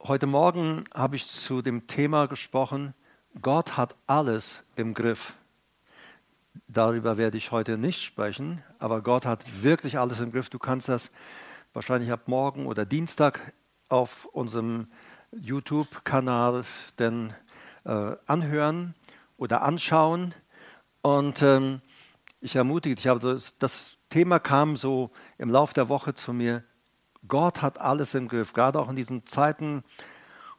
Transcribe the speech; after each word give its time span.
Heute 0.00 0.28
Morgen 0.28 0.84
habe 0.94 1.16
ich 1.16 1.26
zu 1.26 1.60
dem 1.60 1.88
Thema 1.88 2.26
gesprochen, 2.28 2.94
Gott 3.42 3.76
hat 3.76 3.96
alles 4.06 4.62
im 4.76 4.94
Griff. 4.94 5.32
Darüber 6.68 7.16
werde 7.16 7.36
ich 7.36 7.50
heute 7.50 7.76
nicht 7.76 8.04
sprechen, 8.04 8.62
aber 8.78 9.02
Gott 9.02 9.26
hat 9.26 9.44
wirklich 9.60 9.98
alles 9.98 10.20
im 10.20 10.30
Griff. 10.30 10.50
Du 10.50 10.60
kannst 10.60 10.88
das 10.88 11.10
wahrscheinlich 11.72 12.12
ab 12.12 12.22
morgen 12.26 12.66
oder 12.66 12.86
Dienstag 12.86 13.52
auf 13.88 14.26
unserem 14.26 14.86
YouTube-Kanal 15.32 16.62
denn 17.00 17.34
äh, 17.84 18.14
anhören 18.26 18.94
oder 19.36 19.62
anschauen. 19.62 20.32
Und 21.02 21.42
ähm, 21.42 21.82
ich 22.40 22.54
ermutige 22.54 22.94
dich, 22.94 23.10
also 23.10 23.36
das 23.58 23.96
Thema 24.10 24.38
kam 24.38 24.76
so 24.76 25.10
im 25.38 25.50
Laufe 25.50 25.74
der 25.74 25.88
Woche 25.88 26.14
zu 26.14 26.32
mir. 26.32 26.62
Gott 27.26 27.62
hat 27.62 27.80
alles 27.80 28.14
im 28.14 28.28
Griff, 28.28 28.52
gerade 28.52 28.78
auch 28.78 28.88
in 28.88 28.94
diesen 28.96 29.26
Zeiten, 29.26 29.82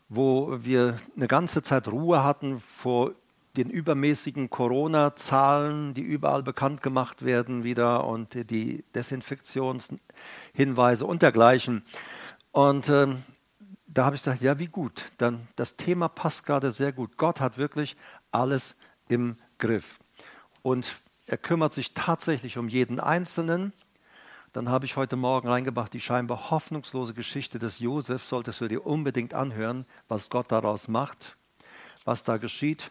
wo 0.10 0.58
wir 0.64 0.98
eine 1.16 1.28
ganze 1.28 1.64
Zeit 1.64 1.88
Ruhe 1.88 2.24
hatten 2.24 2.60
vor 2.60 3.14
den 3.56 3.70
übermäßigen 3.70 4.50
Corona-Zahlen, 4.50 5.94
die 5.94 6.02
überall 6.02 6.44
bekannt 6.44 6.82
gemacht 6.82 7.24
werden 7.24 7.64
wieder 7.64 8.06
und 8.06 8.34
die 8.50 8.84
Desinfektionshinweise 8.96 11.06
und 11.06 11.22
dergleichen. 11.22 11.84
Und 12.52 12.90
ähm, 12.90 13.24
da 13.88 14.06
habe 14.06 14.16
ich 14.16 14.24
gesagt, 14.24 14.42
ja, 14.42 14.58
wie 14.60 14.68
gut. 14.68 15.06
Dann 15.18 15.48
das 15.56 15.78
Thema 15.78 16.10
passt 16.10 16.46
gerade 16.46 16.72
sehr 16.72 16.92
gut. 16.92 17.18
Gott 17.18 17.42
hat 17.42 17.58
wirklich 17.58 17.96
alles 18.32 18.76
im 19.08 19.38
Griff. 19.58 20.00
Und 20.62 20.96
er 21.26 21.38
kümmert 21.38 21.74
sich 21.74 21.94
tatsächlich 21.94 22.58
um 22.58 22.70
jeden 22.70 23.00
Einzelnen. 23.00 23.74
Dann 24.52 24.70
habe 24.70 24.86
ich 24.88 24.96
heute 24.96 25.16
Morgen 25.16 25.48
reingebracht 25.48 25.94
die 25.94 26.00
scheinbar 26.00 26.50
hoffnungslose 26.50 27.14
Geschichte 27.14 27.60
des 27.60 27.78
Josef. 27.78 28.24
Solltest 28.24 28.60
du 28.62 28.68
dir 28.68 28.84
unbedingt 28.84 29.36
anhören, 29.36 29.86
was 30.08 30.32
Gott 30.32 30.52
daraus 30.52 30.88
macht, 30.88 31.38
was 32.04 32.24
da 32.24 32.38
geschieht. 32.38 32.90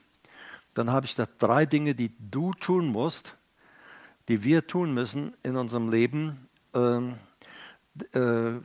Dann 0.75 0.93
habe 0.93 1.07
ich 1.07 1.17
da 1.17 1.27
drei 1.39 1.67
Dinge, 1.67 1.97
die 1.97 2.13
du 2.31 2.53
tun 2.53 2.87
musst, 2.89 3.35
die 4.29 4.45
wir 4.45 4.69
tun 4.69 4.95
müssen 4.95 5.35
in 5.43 5.57
unserem 5.57 5.91
Leben, 5.91 6.49
äh, 6.75 6.99
äh, 8.17 8.61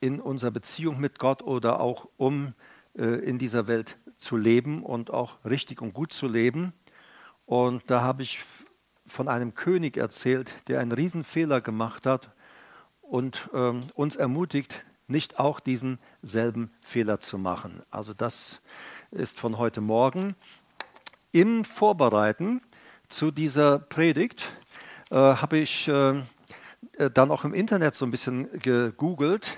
in 0.00 0.20
unserer 0.20 0.50
Beziehung 0.50 0.98
mit 1.00 1.18
Gott 1.18 1.42
oder 1.42 1.80
auch 1.80 2.08
um 2.16 2.54
äh, 2.96 3.04
in 3.04 3.38
dieser 3.38 3.66
Welt 3.66 3.98
zu 4.16 4.38
leben 4.38 4.82
und 4.82 5.10
auch 5.10 5.44
richtig 5.44 5.82
und 5.82 5.92
gut 5.92 6.14
zu 6.14 6.26
leben. 6.26 6.72
Und 7.44 7.82
da 7.88 8.00
habe 8.00 8.22
ich 8.22 8.38
von 9.06 9.28
einem 9.28 9.54
König 9.54 9.96
erzählt, 9.96 10.54
der 10.68 10.80
einen 10.80 10.92
Riesenfehler 10.92 11.60
gemacht 11.60 12.06
hat 12.06 12.30
und 13.02 13.50
ähm, 13.54 13.82
uns 13.94 14.16
ermutigt, 14.16 14.84
nicht 15.06 15.38
auch 15.38 15.60
diesen 15.60 15.98
selben 16.22 16.70
Fehler 16.80 17.20
zu 17.20 17.38
machen. 17.38 17.82
Also 17.90 18.14
das 18.14 18.60
ist 19.10 19.38
von 19.38 19.58
heute 19.58 19.80
Morgen. 19.80 20.34
Im 21.32 21.64
Vorbereiten 21.64 22.62
zu 23.08 23.30
dieser 23.30 23.78
Predigt 23.78 24.50
äh, 25.10 25.16
habe 25.16 25.58
ich 25.58 25.88
äh, 25.88 26.22
dann 27.12 27.30
auch 27.30 27.44
im 27.44 27.54
Internet 27.54 27.94
so 27.94 28.04
ein 28.06 28.10
bisschen 28.10 28.48
gegoogelt, 28.60 29.56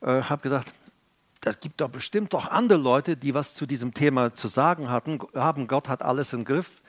äh, 0.00 0.22
habe 0.22 0.42
gedacht, 0.42 0.72
das 1.40 1.60
gibt 1.60 1.80
doch 1.80 1.88
bestimmt 1.88 2.34
doch 2.34 2.50
andere 2.50 2.78
Leute, 2.78 3.16
die 3.16 3.34
was 3.34 3.54
zu 3.54 3.66
diesem 3.66 3.94
Thema 3.94 4.34
zu 4.34 4.48
sagen 4.48 4.90
hatten, 4.90 5.20
haben. 5.34 5.68
Gott 5.68 5.88
hat 5.88 6.02
alles 6.02 6.32
im 6.32 6.44
Griff 6.44 6.82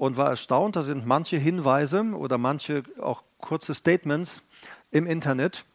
und 0.00 0.16
war 0.16 0.30
erstaunt. 0.30 0.76
Da 0.76 0.82
sind 0.82 1.04
manche 1.04 1.36
Hinweise 1.36 2.02
oder 2.14 2.38
manche 2.38 2.84
auch 3.02 3.22
kurze 3.38 3.74
Statements 3.74 4.42
im 4.90 5.06
Internet. 5.06 5.66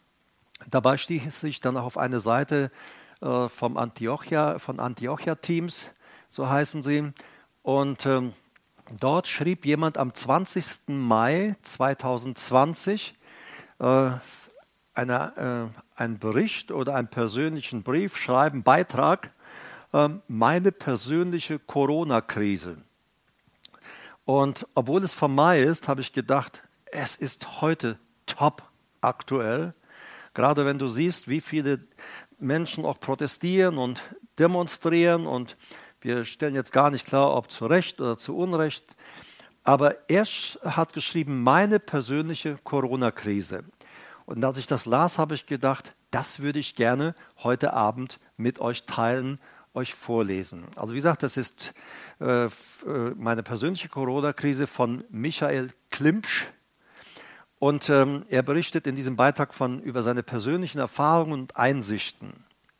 Dabei 0.67 0.97
stieß 0.97 1.43
ich 1.43 1.61
dann 1.61 1.77
auch 1.77 1.83
auf 1.83 1.97
eine 1.99 2.19
Seite 2.19 2.71
äh, 3.21 3.47
vom 3.47 3.77
Antiochia, 3.77 4.57
von 4.57 4.79
Antiochia-Teams, 4.79 5.89
so 6.31 6.49
heißen 6.49 6.81
sie. 6.81 7.13
Und 7.61 8.07
ähm, 8.07 8.33
dort 8.99 9.27
schrieb 9.27 9.63
jemand 9.63 9.99
am 9.99 10.11
20. 10.11 10.87
Mai 10.87 11.55
2020 11.61 13.13
äh, 13.77 14.09
eine, 14.95 15.71
äh, 15.95 16.01
einen 16.01 16.17
Bericht 16.17 16.71
oder 16.71 16.95
einen 16.95 17.09
persönlichen 17.09 17.83
Brief, 17.83 18.17
schreiben 18.17 18.63
Beitrag, 18.63 19.29
äh, 19.93 20.09
meine 20.27 20.71
persönliche 20.71 21.59
Corona-Krise. 21.59 22.84
Und 24.25 24.67
obwohl 24.73 25.03
es 25.03 25.13
vom 25.13 25.35
Mai 25.35 25.61
ist, 25.61 25.87
habe 25.87 26.01
ich 26.01 26.11
gedacht, 26.11 26.63
es 26.85 27.15
ist 27.15 27.61
heute 27.61 27.97
top 28.25 28.63
aktuell. 29.01 29.73
Gerade 30.33 30.65
wenn 30.65 30.79
du 30.79 30.87
siehst, 30.87 31.27
wie 31.27 31.41
viele 31.41 31.79
Menschen 32.39 32.85
auch 32.85 32.99
protestieren 32.99 33.77
und 33.77 34.01
demonstrieren 34.39 35.27
und 35.27 35.55
wir 36.01 36.25
stellen 36.25 36.55
jetzt 36.55 36.71
gar 36.71 36.91
nicht 36.91 37.05
klar, 37.05 37.33
ob 37.35 37.49
zu 37.49 37.65
Recht 37.65 38.01
oder 38.01 38.17
zu 38.17 38.35
Unrecht. 38.35 38.85
Aber 39.63 40.09
er 40.09 40.25
hat 40.25 40.93
geschrieben, 40.93 41.41
meine 41.41 41.79
persönliche 41.79 42.57
Corona-Krise. 42.63 43.63
Und 44.25 44.43
als 44.43 44.57
ich 44.57 44.67
das 44.67 44.85
las, 44.85 45.17
habe 45.17 45.35
ich 45.35 45.45
gedacht, 45.45 45.95
das 46.11 46.39
würde 46.39 46.59
ich 46.59 46.75
gerne 46.75 47.15
heute 47.43 47.73
Abend 47.73 48.19
mit 48.37 48.59
euch 48.59 48.85
teilen 48.85 49.39
euch 49.75 49.93
vorlesen. 49.93 50.65
Also 50.75 50.93
wie 50.93 50.97
gesagt, 50.97 51.23
das 51.23 51.37
ist 51.37 51.73
äh, 52.19 52.45
äh, 52.45 52.49
meine 53.15 53.43
persönliche 53.43 53.89
Corona-Krise 53.89 54.67
von 54.67 55.03
Michael 55.09 55.69
Klimpsch. 55.91 56.45
Und 57.59 57.89
ähm, 57.89 58.23
er 58.29 58.43
berichtet 58.43 58.87
in 58.87 58.95
diesem 58.95 59.15
Beitrag 59.15 59.53
von, 59.53 59.79
über 59.79 60.03
seine 60.03 60.23
persönlichen 60.23 60.79
Erfahrungen 60.79 61.33
und 61.33 61.57
Einsichten. 61.57 62.33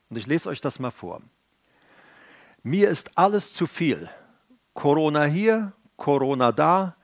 Und 0.09 0.17
ich 0.17 0.27
lese 0.27 0.49
euch 0.49 0.61
das 0.61 0.79
mal 0.79 0.91
vor. 0.91 1.21
Mir 2.63 2.89
ist 2.89 3.17
alles 3.17 3.53
zu 3.53 3.67
viel. 3.67 4.09
Corona 4.73 5.23
hier, 5.23 5.73
Corona 5.97 6.51
da, 6.51 6.95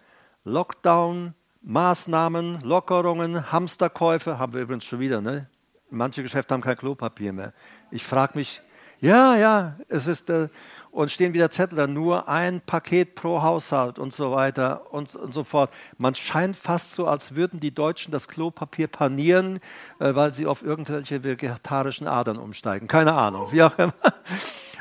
Lockdown, 0.43 1.33
Maßnahmen, 1.61 2.61
Lockerungen, 2.61 3.51
Hamsterkäufe, 3.51 4.39
haben 4.39 4.53
wir 4.53 4.61
übrigens 4.61 4.85
schon 4.85 4.99
wieder. 4.99 5.21
Ne? 5.21 5.47
Manche 5.89 6.23
Geschäfte 6.23 6.53
haben 6.53 6.61
kein 6.61 6.77
Klopapier 6.77 7.33
mehr. 7.33 7.53
Ich 7.91 8.03
frage 8.03 8.37
mich, 8.37 8.61
ja, 9.01 9.35
ja, 9.35 9.75
es 9.89 10.07
ist, 10.07 10.29
äh, 10.29 10.47
und 10.91 11.09
stehen 11.09 11.33
wieder 11.33 11.49
Zettel 11.49 11.77
da, 11.77 11.87
nur 11.87 12.27
ein 12.27 12.61
Paket 12.61 13.15
pro 13.15 13.41
Haushalt 13.41 13.97
und 13.97 14.13
so 14.13 14.31
weiter 14.31 14.93
und, 14.93 15.15
und 15.15 15.33
so 15.33 15.43
fort. 15.43 15.71
Man 15.97 16.15
scheint 16.15 16.55
fast 16.57 16.93
so, 16.93 17.07
als 17.07 17.33
würden 17.33 17.59
die 17.59 17.73
Deutschen 17.73 18.11
das 18.11 18.27
Klopapier 18.27 18.87
panieren, 18.87 19.59
äh, 19.99 20.13
weil 20.13 20.33
sie 20.33 20.45
auf 20.45 20.61
irgendwelche 20.61 21.23
vegetarischen 21.23 22.07
Adern 22.07 22.37
umsteigen. 22.37 22.87
Keine 22.87 23.13
Ahnung, 23.13 23.51
wie 23.51 23.63
auch 23.63 23.77
immer. 23.77 23.93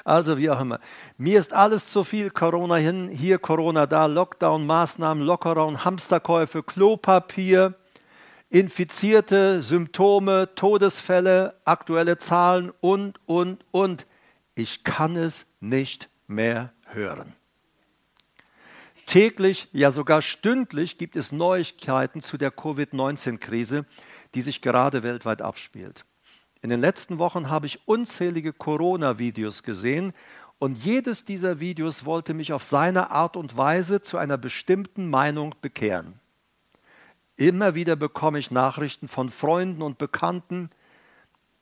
Also 0.02 0.38
wie 0.38 0.48
auch 0.48 0.58
immer. 0.58 0.80
Mir 1.18 1.38
ist 1.38 1.52
alles 1.52 1.90
zu 1.90 2.04
viel. 2.04 2.30
Corona 2.30 2.76
hin, 2.76 3.10
hier 3.10 3.38
Corona 3.38 3.86
da, 3.86 4.06
Lockdown, 4.06 4.66
Maßnahmen, 4.66 5.22
Lockerung, 5.22 5.84
Hamsterkäufe, 5.84 6.62
Klopapier. 6.62 7.74
Infizierte, 8.48 9.62
Symptome, 9.62 10.48
Todesfälle, 10.56 11.54
aktuelle 11.66 12.16
Zahlen 12.16 12.72
und, 12.80 13.20
und, 13.26 13.64
und 13.70 14.06
ich 14.60 14.84
kann 14.84 15.16
es 15.16 15.46
nicht 15.60 16.08
mehr 16.26 16.72
hören. 16.86 17.34
Täglich, 19.06 19.68
ja 19.72 19.90
sogar 19.90 20.22
stündlich 20.22 20.98
gibt 20.98 21.16
es 21.16 21.32
Neuigkeiten 21.32 22.22
zu 22.22 22.36
der 22.36 22.52
Covid-19-Krise, 22.52 23.86
die 24.34 24.42
sich 24.42 24.60
gerade 24.60 25.02
weltweit 25.02 25.42
abspielt. 25.42 26.04
In 26.62 26.70
den 26.70 26.80
letzten 26.80 27.18
Wochen 27.18 27.48
habe 27.48 27.66
ich 27.66 27.88
unzählige 27.88 28.52
Corona-Videos 28.52 29.62
gesehen 29.62 30.12
und 30.58 30.84
jedes 30.84 31.24
dieser 31.24 31.58
Videos 31.58 32.04
wollte 32.04 32.34
mich 32.34 32.52
auf 32.52 32.62
seine 32.62 33.10
Art 33.10 33.36
und 33.36 33.56
Weise 33.56 34.02
zu 34.02 34.18
einer 34.18 34.36
bestimmten 34.36 35.08
Meinung 35.08 35.54
bekehren. 35.60 36.20
Immer 37.36 37.74
wieder 37.74 37.96
bekomme 37.96 38.38
ich 38.38 38.50
Nachrichten 38.50 39.08
von 39.08 39.30
Freunden 39.30 39.80
und 39.80 39.96
Bekannten, 39.96 40.68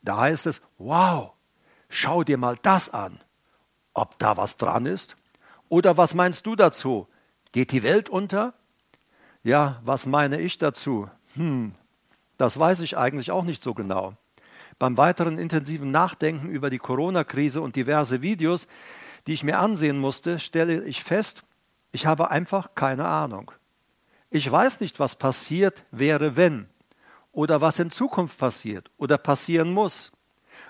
da 0.02 0.18
heißt 0.18 0.46
es, 0.46 0.60
wow, 0.78 1.32
schau 1.88 2.24
dir 2.24 2.38
mal 2.38 2.56
das 2.62 2.90
an, 2.90 3.20
ob 3.94 4.18
da 4.18 4.36
was 4.36 4.56
dran 4.56 4.86
ist. 4.86 5.16
Oder 5.68 5.96
was 5.96 6.14
meinst 6.14 6.46
du 6.46 6.56
dazu? 6.56 7.08
Geht 7.52 7.72
die 7.72 7.82
Welt 7.82 8.08
unter? 8.08 8.54
Ja, 9.42 9.80
was 9.84 10.06
meine 10.06 10.40
ich 10.40 10.58
dazu? 10.58 11.08
Hm, 11.34 11.74
das 12.36 12.58
weiß 12.58 12.80
ich 12.80 12.96
eigentlich 12.96 13.30
auch 13.30 13.44
nicht 13.44 13.62
so 13.62 13.74
genau. 13.74 14.14
Beim 14.78 14.96
weiteren 14.96 15.38
intensiven 15.38 15.90
Nachdenken 15.90 16.48
über 16.48 16.70
die 16.70 16.78
Corona-Krise 16.78 17.60
und 17.60 17.76
diverse 17.76 18.22
Videos, 18.22 18.66
die 19.26 19.32
ich 19.32 19.42
mir 19.42 19.58
ansehen 19.58 19.98
musste, 19.98 20.38
stelle 20.38 20.84
ich 20.84 21.02
fest, 21.02 21.42
ich 21.90 22.06
habe 22.06 22.30
einfach 22.30 22.74
keine 22.74 23.06
Ahnung. 23.06 23.50
Ich 24.30 24.50
weiß 24.50 24.80
nicht, 24.80 25.00
was 25.00 25.16
passiert 25.16 25.84
wäre, 25.90 26.36
wenn 26.36 26.68
oder 27.32 27.60
was 27.60 27.78
in 27.78 27.90
Zukunft 27.90 28.38
passiert 28.38 28.90
oder 28.98 29.18
passieren 29.18 29.72
muss. 29.72 30.12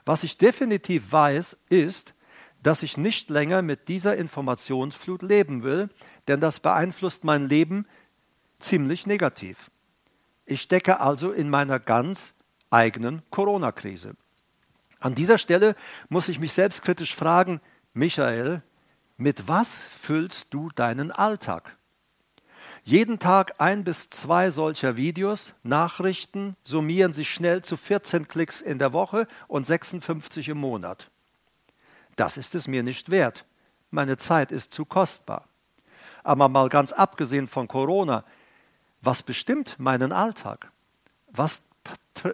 Was 0.05 0.25
ich 0.25 0.39
definitiv 0.39 1.13
weiß, 1.13 1.57
ist, 1.69 2.15
dass 2.63 2.83
ich 2.83 2.97
nicht 2.97 3.31
länger 3.31 3.63
mit 3.63 3.89
dieser 3.89 4.17
Informationsflut 4.17 5.23
leben 5.23 5.63
will, 5.63 5.89
denn 6.27 6.41
das 6.41 6.61
beeinflusst 6.61 7.25
mein 7.25 7.49
Leben 7.49 7.87
ziemlich 8.59 9.07
negativ. 9.07 9.71
Ich 10.45 10.63
stecke 10.63 11.01
also 11.01 11.31
in 11.33 11.51
meiner 11.51 11.79
ganz 11.79 12.35
eigenen 12.71 13.23
Corona-Krise. 13.31 14.15
An 15.01 15.15
dieser 15.15 15.39
Stelle 15.39 15.77
muss 16.09 16.29
ich 16.29 16.41
mich 16.41 16.53
selbstkritisch 16.53 17.15
fragen, 17.15 17.61
Michael, 17.93 18.63
mit 19.17 19.49
was 19.49 19.85
füllst 19.85 20.53
du 20.53 20.71
deinen 20.71 21.13
Alltag? 21.13 21.78
Jeden 22.89 23.19
Tag 23.19 23.57
ein 23.59 23.85
bis 23.85 24.09
zwei 24.09 24.49
solcher 24.49 24.97
Videos, 24.97 25.53
Nachrichten 25.63 26.57
summieren 26.65 27.13
sich 27.13 27.29
schnell 27.29 27.63
zu 27.63 27.77
14 27.77 28.29
Klicks 28.29 28.63
in 28.63 28.79
der 28.79 28.95
Woche 28.95 29.29
und 29.47 29.67
56 29.67 30.49
im 30.49 30.57
Monat. 30.57 31.11
Das 32.17 32.39
ist 32.39 32.55
es 32.55 32.67
mir 32.67 32.83
nicht 32.83 33.11
wert. 33.11 33.45
Meine 33.91 34.17
Zeit 34.17 34.53
ist 34.53 34.73
zu 34.73 34.87
kostbar. 34.87 35.45
Aber 36.25 36.49
mal 36.49 36.71
ganz 36.71 36.93
abgesehen 36.93 37.47
von 37.47 37.69
Corona, 37.69 38.25
was 39.03 39.23
bestimmt 39.23 39.79
meinen 39.79 40.11
Alltag? 40.11 40.73
Was 41.31 41.65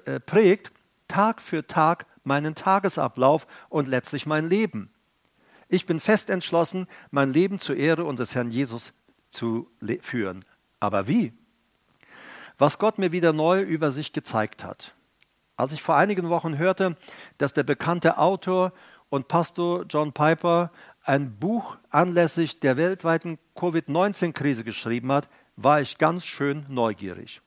äh, 0.05 0.21
prägt 0.21 0.71
Tag 1.09 1.43
für 1.43 1.67
Tag 1.67 2.07
meinen 2.23 2.55
Tagesablauf 2.55 3.49
und 3.71 3.89
letztlich 3.89 4.25
mein 4.25 4.49
Leben? 4.49 4.95
Ich 5.69 5.85
bin 5.85 5.99
fest 5.99 6.31
entschlossen, 6.31 6.87
mein 7.11 7.33
Leben 7.33 7.59
zur 7.59 7.75
Ehre 7.75 8.05
unseres 8.05 8.37
Herrn 8.37 8.53
Jesus 8.53 8.93
zu 9.35 9.69
führen. 10.01 10.45
Aber 10.81 11.07
wie? 11.09 11.33
Was 12.57 12.79
Gott 12.79 12.99
mir 12.99 13.13
wieder 13.13 13.33
neu 13.33 13.61
über 13.61 13.91
sich 13.91 14.13
gezeigt 14.13 14.65
hat. 14.65 14.95
Als 15.57 15.73
ich 15.73 15.83
vor 15.83 15.97
einigen 15.97 16.29
Wochen 16.31 16.59
hörte, 16.59 16.97
dass 17.39 17.53
der 17.53 17.63
bekannte 17.63 18.19
Autor 18.19 18.73
und 19.09 19.29
Pastor 19.29 19.85
John 19.89 20.13
Piper 20.13 20.71
ein 21.03 21.37
Buch 21.39 21.77
anlässlich 21.91 22.61
der 22.61 22.77
weltweiten 22.77 23.39
Covid-19-Krise 23.55 24.65
geschrieben 24.65 25.13
hat, 25.13 25.29
war 25.57 25.81
ich 25.81 25.99
ganz 25.99 26.25
schön 26.25 26.65
neugierig. 26.69 27.41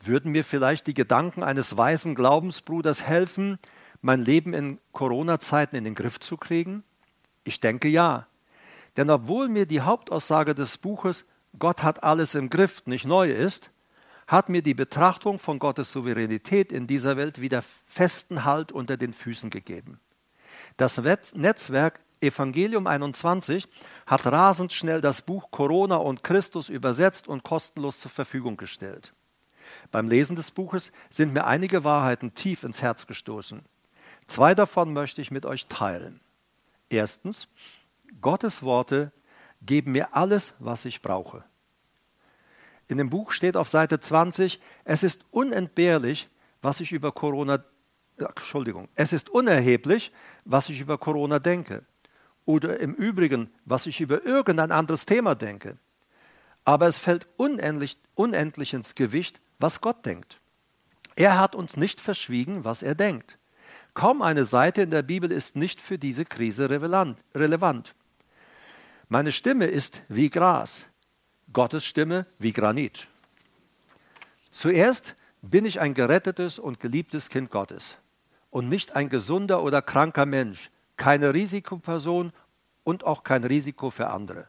Würden 0.00 0.32
mir 0.32 0.44
vielleicht 0.44 0.86
die 0.86 0.94
Gedanken 0.94 1.42
eines 1.42 1.76
weisen 1.76 2.14
Glaubensbruders 2.14 3.02
helfen, 3.02 3.58
mein 4.00 4.24
Leben 4.24 4.54
in 4.54 4.78
Corona-Zeiten 4.92 5.76
in 5.76 5.84
den 5.84 5.94
Griff 5.94 6.20
zu 6.20 6.36
kriegen? 6.36 6.84
Ich 7.44 7.60
denke 7.60 7.88
ja. 7.88 8.27
Denn 8.98 9.10
obwohl 9.10 9.48
mir 9.48 9.64
die 9.64 9.80
Hauptaussage 9.80 10.56
des 10.56 10.76
Buches 10.76 11.24
Gott 11.56 11.84
hat 11.84 12.02
alles 12.02 12.34
im 12.34 12.50
Griff 12.50 12.82
nicht 12.86 13.06
neu 13.06 13.30
ist, 13.30 13.70
hat 14.26 14.48
mir 14.48 14.60
die 14.60 14.74
Betrachtung 14.74 15.38
von 15.38 15.60
Gottes 15.60 15.92
Souveränität 15.92 16.72
in 16.72 16.88
dieser 16.88 17.16
Welt 17.16 17.40
wieder 17.40 17.62
festen 17.86 18.44
Halt 18.44 18.72
unter 18.72 18.96
den 18.96 19.14
Füßen 19.14 19.50
gegeben. 19.50 20.00
Das 20.76 21.00
Netzwerk 21.34 22.00
Evangelium 22.20 22.88
21 22.88 23.68
hat 24.04 24.26
rasend 24.26 24.72
schnell 24.72 25.00
das 25.00 25.22
Buch 25.22 25.52
Corona 25.52 25.96
und 25.96 26.24
Christus 26.24 26.68
übersetzt 26.68 27.28
und 27.28 27.44
kostenlos 27.44 28.00
zur 28.00 28.10
Verfügung 28.10 28.56
gestellt. 28.56 29.12
Beim 29.92 30.08
Lesen 30.08 30.34
des 30.34 30.50
Buches 30.50 30.90
sind 31.08 31.32
mir 31.32 31.46
einige 31.46 31.84
Wahrheiten 31.84 32.34
tief 32.34 32.64
ins 32.64 32.82
Herz 32.82 33.06
gestoßen. 33.06 33.62
Zwei 34.26 34.56
davon 34.56 34.92
möchte 34.92 35.22
ich 35.22 35.30
mit 35.30 35.46
euch 35.46 35.66
teilen. 35.66 36.20
Erstens, 36.90 37.48
Gottes 38.20 38.62
Worte 38.62 39.12
geben 39.62 39.92
mir 39.92 40.14
alles, 40.14 40.54
was 40.58 40.84
ich 40.84 41.02
brauche. 41.02 41.44
In 42.88 42.98
dem 42.98 43.10
Buch 43.10 43.32
steht 43.32 43.56
auf 43.56 43.68
Seite 43.68 44.00
20, 44.00 44.60
es 44.84 45.02
ist 45.02 45.26
unentbehrlich, 45.30 46.28
was 46.62 46.80
ich 46.80 46.92
über 46.92 47.12
Corona, 47.12 47.62
Entschuldigung, 48.16 48.88
es 48.94 49.12
ist 49.12 49.28
unerheblich, 49.28 50.12
was 50.44 50.68
ich 50.70 50.80
über 50.80 50.98
Corona 50.98 51.38
denke. 51.38 51.84
Oder 52.46 52.80
im 52.80 52.94
Übrigen, 52.94 53.50
was 53.66 53.86
ich 53.86 54.00
über 54.00 54.24
irgendein 54.24 54.72
anderes 54.72 55.04
Thema 55.04 55.34
denke. 55.34 55.76
Aber 56.64 56.86
es 56.88 56.96
fällt 56.96 57.26
unendlich, 57.36 57.98
unendlich 58.14 58.72
ins 58.72 58.94
Gewicht, 58.94 59.40
was 59.58 59.82
Gott 59.82 60.06
denkt. 60.06 60.40
Er 61.14 61.38
hat 61.38 61.54
uns 61.54 61.76
nicht 61.76 62.00
verschwiegen, 62.00 62.64
was 62.64 62.82
er 62.82 62.94
denkt. 62.94 63.38
Kaum 63.92 64.22
eine 64.22 64.44
Seite 64.44 64.82
in 64.82 64.90
der 64.90 65.02
Bibel 65.02 65.32
ist 65.32 65.56
nicht 65.56 65.80
für 65.80 65.98
diese 65.98 66.24
Krise 66.24 66.70
relevant. 66.70 67.94
Meine 69.10 69.32
Stimme 69.32 69.64
ist 69.64 70.02
wie 70.08 70.28
Gras, 70.28 70.84
Gottes 71.50 71.86
Stimme 71.86 72.26
wie 72.38 72.52
Granit. 72.52 73.08
Zuerst 74.50 75.14
bin 75.40 75.64
ich 75.64 75.80
ein 75.80 75.94
gerettetes 75.94 76.58
und 76.58 76.78
geliebtes 76.78 77.30
Kind 77.30 77.50
Gottes 77.50 77.96
und 78.50 78.68
nicht 78.68 78.96
ein 78.96 79.08
gesunder 79.08 79.62
oder 79.62 79.80
kranker 79.80 80.26
Mensch, 80.26 80.70
keine 80.98 81.32
Risikoperson 81.32 82.32
und 82.84 83.04
auch 83.04 83.24
kein 83.24 83.44
Risiko 83.44 83.88
für 83.88 84.08
andere. 84.08 84.48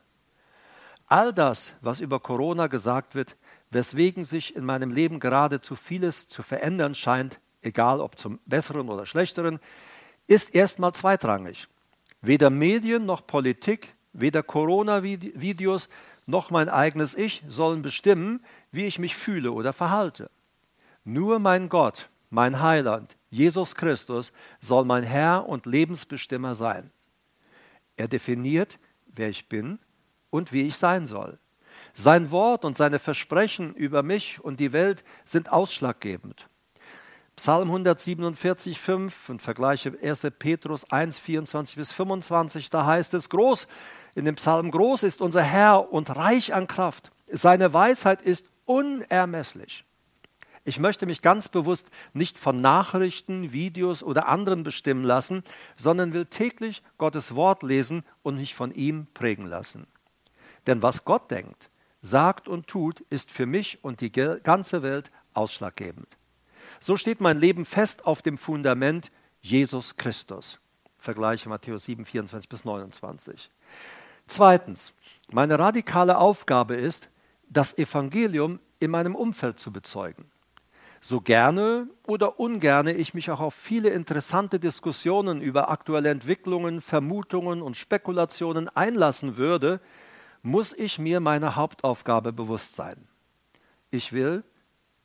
All 1.07 1.33
das, 1.33 1.71
was 1.79 2.01
über 2.01 2.19
Corona 2.19 2.67
gesagt 2.67 3.15
wird, 3.15 3.38
weswegen 3.71 4.25
sich 4.25 4.57
in 4.57 4.65
meinem 4.65 4.91
Leben 4.91 5.21
geradezu 5.21 5.77
vieles 5.77 6.27
zu 6.27 6.44
verändern 6.44 6.95
scheint, 6.95 7.39
egal 7.61 8.01
ob 8.01 8.19
zum 8.19 8.39
Besseren 8.45 8.89
oder 8.89 9.06
Schlechteren, 9.06 9.61
ist 10.27 10.53
erstmal 10.53 10.94
zweitrangig. 10.94 11.69
Weder 12.21 12.50
Medien 12.50 13.06
noch 13.06 13.25
Politik, 13.25 13.95
weder 14.19 14.44
Corona-Videos 14.44 15.89
noch 16.25 16.51
mein 16.51 16.69
eigenes 16.69 17.16
Ich 17.16 17.44
sollen 17.48 17.81
bestimmen, 17.81 18.44
wie 18.71 18.86
ich 18.86 19.00
mich 19.00 19.16
fühle 19.16 19.51
oder 19.51 19.74
verhalte. 19.74 20.30
Nur 21.04 21.39
mein 21.39 21.69
Gott, 21.69 22.10
mein 22.30 22.62
Heiland, 22.62 23.18
Jesus 23.31 23.75
Christus, 23.75 24.31
soll 24.60 24.86
mein 24.86 25.04
Herr 25.04 25.48
und 25.48 25.66
Lebensbestimmer 25.66 26.56
sein. 26.56 26.92
Er 27.98 28.07
definiert, 28.07 28.80
wer 29.07 29.30
ich 29.30 29.50
bin 29.50 29.80
und 30.30 30.54
wie 30.54 30.68
ich 30.68 30.77
sein 30.77 31.07
soll. 31.07 31.39
Sein 31.94 32.31
Wort 32.31 32.63
und 32.63 32.77
seine 32.77 33.00
Versprechen 33.00 33.74
über 33.74 34.04
mich 34.04 34.39
und 34.39 34.60
die 34.60 34.71
Welt 34.71 35.04
sind 35.25 35.51
ausschlaggebend. 35.51 36.48
Psalm 37.36 37.69
147, 37.69 38.80
5 38.80 39.30
und 39.30 39.42
vergleiche 39.42 39.98
1. 40.01 40.27
Petrus 40.38 40.92
1, 40.92 41.18
24 41.19 41.77
bis 41.77 41.92
25, 41.92 42.69
da 42.69 42.86
heißt 42.86 43.13
es, 43.13 43.30
groß, 43.30 43.68
in 44.15 44.25
dem 44.25 44.35
Psalm, 44.35 44.71
groß 44.71 45.03
ist 45.03 45.21
unser 45.21 45.44
Herr 45.44 45.91
und 45.91 46.15
reich 46.15 46.53
an 46.53 46.67
Kraft. 46.67 47.11
Seine 47.31 47.73
Weisheit 47.73 48.21
ist 48.21 48.45
unermesslich. 48.65 49.85
Ich 50.65 50.79
möchte 50.79 51.06
mich 51.06 51.21
ganz 51.21 51.47
bewusst 51.47 51.89
nicht 52.13 52.38
von 52.38 52.61
Nachrichten, 52.61 53.51
Videos 53.51 54.03
oder 54.03 54.27
anderen 54.27 54.63
bestimmen 54.63 55.03
lassen, 55.03 55.44
sondern 55.77 56.13
will 56.13 56.25
täglich 56.25 56.83
Gottes 56.97 57.33
Wort 57.33 57.63
lesen 57.63 58.03
und 58.23 58.35
mich 58.35 58.56
von 58.56 58.71
ihm 58.71 59.07
prägen 59.13 59.47
lassen. 59.47 59.88
Denn 60.67 60.81
was 60.81 61.06
Gott 61.06 61.31
denkt, 61.31 61.69
sagt 62.01 62.47
und 62.47 62.67
tut, 62.67 63.01
ist 63.09 63.31
für 63.31 63.45
mich 63.45 63.83
und 63.83 64.01
die 64.01 64.11
ganze 64.11 64.83
Welt 64.83 65.11
ausschlaggebend. 65.33 66.07
So 66.79 66.97
steht 66.97 67.21
mein 67.21 67.39
Leben 67.39 67.65
fest 67.65 68.06
auf 68.06 68.21
dem 68.21 68.38
Fundament 68.38 69.11
Jesus 69.41 69.97
Christus. 69.97 70.59
Vergleiche 70.97 71.50
Matthäus 71.50 71.85
7, 71.85 72.06
24 72.06 72.49
bis 72.49 72.66
29. 72.66 73.49
Zweitens, 74.30 74.94
meine 75.31 75.57
radikale 75.57 76.19
Aufgabe 76.19 76.76
ist, 76.76 77.09
das 77.50 77.76
Evangelium 77.80 78.59
in 78.80 78.92
meinem 78.92 79.16
Umfeld 79.16 79.57
zu 79.57 79.74
bezeugen. 79.74 80.30
So 81.02 81.19
gerne 81.19 81.88
oder 82.06 82.40
ungerne 82.40 82.94
ich 82.94 83.16
mich 83.16 83.31
auch 83.31 83.40
auf 83.40 83.56
viele 83.56 83.90
interessante 83.90 84.59
Diskussionen 84.59 85.42
über 85.42 85.71
aktuelle 85.71 86.12
Entwicklungen, 86.12 86.80
Vermutungen 86.80 87.64
und 87.64 87.76
Spekulationen 87.76 88.69
einlassen 88.69 89.36
würde, 89.36 89.81
muss 90.44 90.74
ich 90.74 91.00
mir 91.00 91.21
meiner 91.21 91.56
Hauptaufgabe 91.56 92.31
bewusst 92.31 92.76
sein. 92.76 93.07
Ich 93.90 94.14
will, 94.14 94.44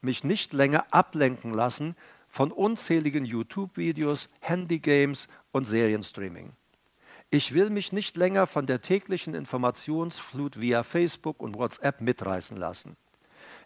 mich 0.02 0.22
nicht 0.22 0.52
länger 0.52 0.84
ablenken 0.90 1.54
lassen 1.54 1.96
von 2.28 2.52
unzähligen 2.52 3.24
YouTube-Videos, 3.24 4.28
Handygames 4.40 5.28
und 5.50 5.64
Serienstreaming. 5.64 6.52
Ich 7.30 7.52
will 7.52 7.70
mich 7.70 7.92
nicht 7.92 8.16
länger 8.16 8.46
von 8.46 8.66
der 8.66 8.80
täglichen 8.80 9.34
Informationsflut 9.34 10.60
via 10.60 10.82
Facebook 10.82 11.40
und 11.40 11.56
WhatsApp 11.56 12.00
mitreißen 12.00 12.56
lassen. 12.56 12.96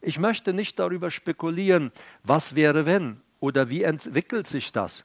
Ich 0.01 0.19
möchte 0.19 0.53
nicht 0.53 0.79
darüber 0.79 1.11
spekulieren, 1.11 1.93
was 2.23 2.55
wäre 2.55 2.87
wenn 2.87 3.21
oder 3.41 3.69
wie 3.69 3.83
entwickelt 3.83 4.47
sich 4.47 4.73
das. 4.73 5.05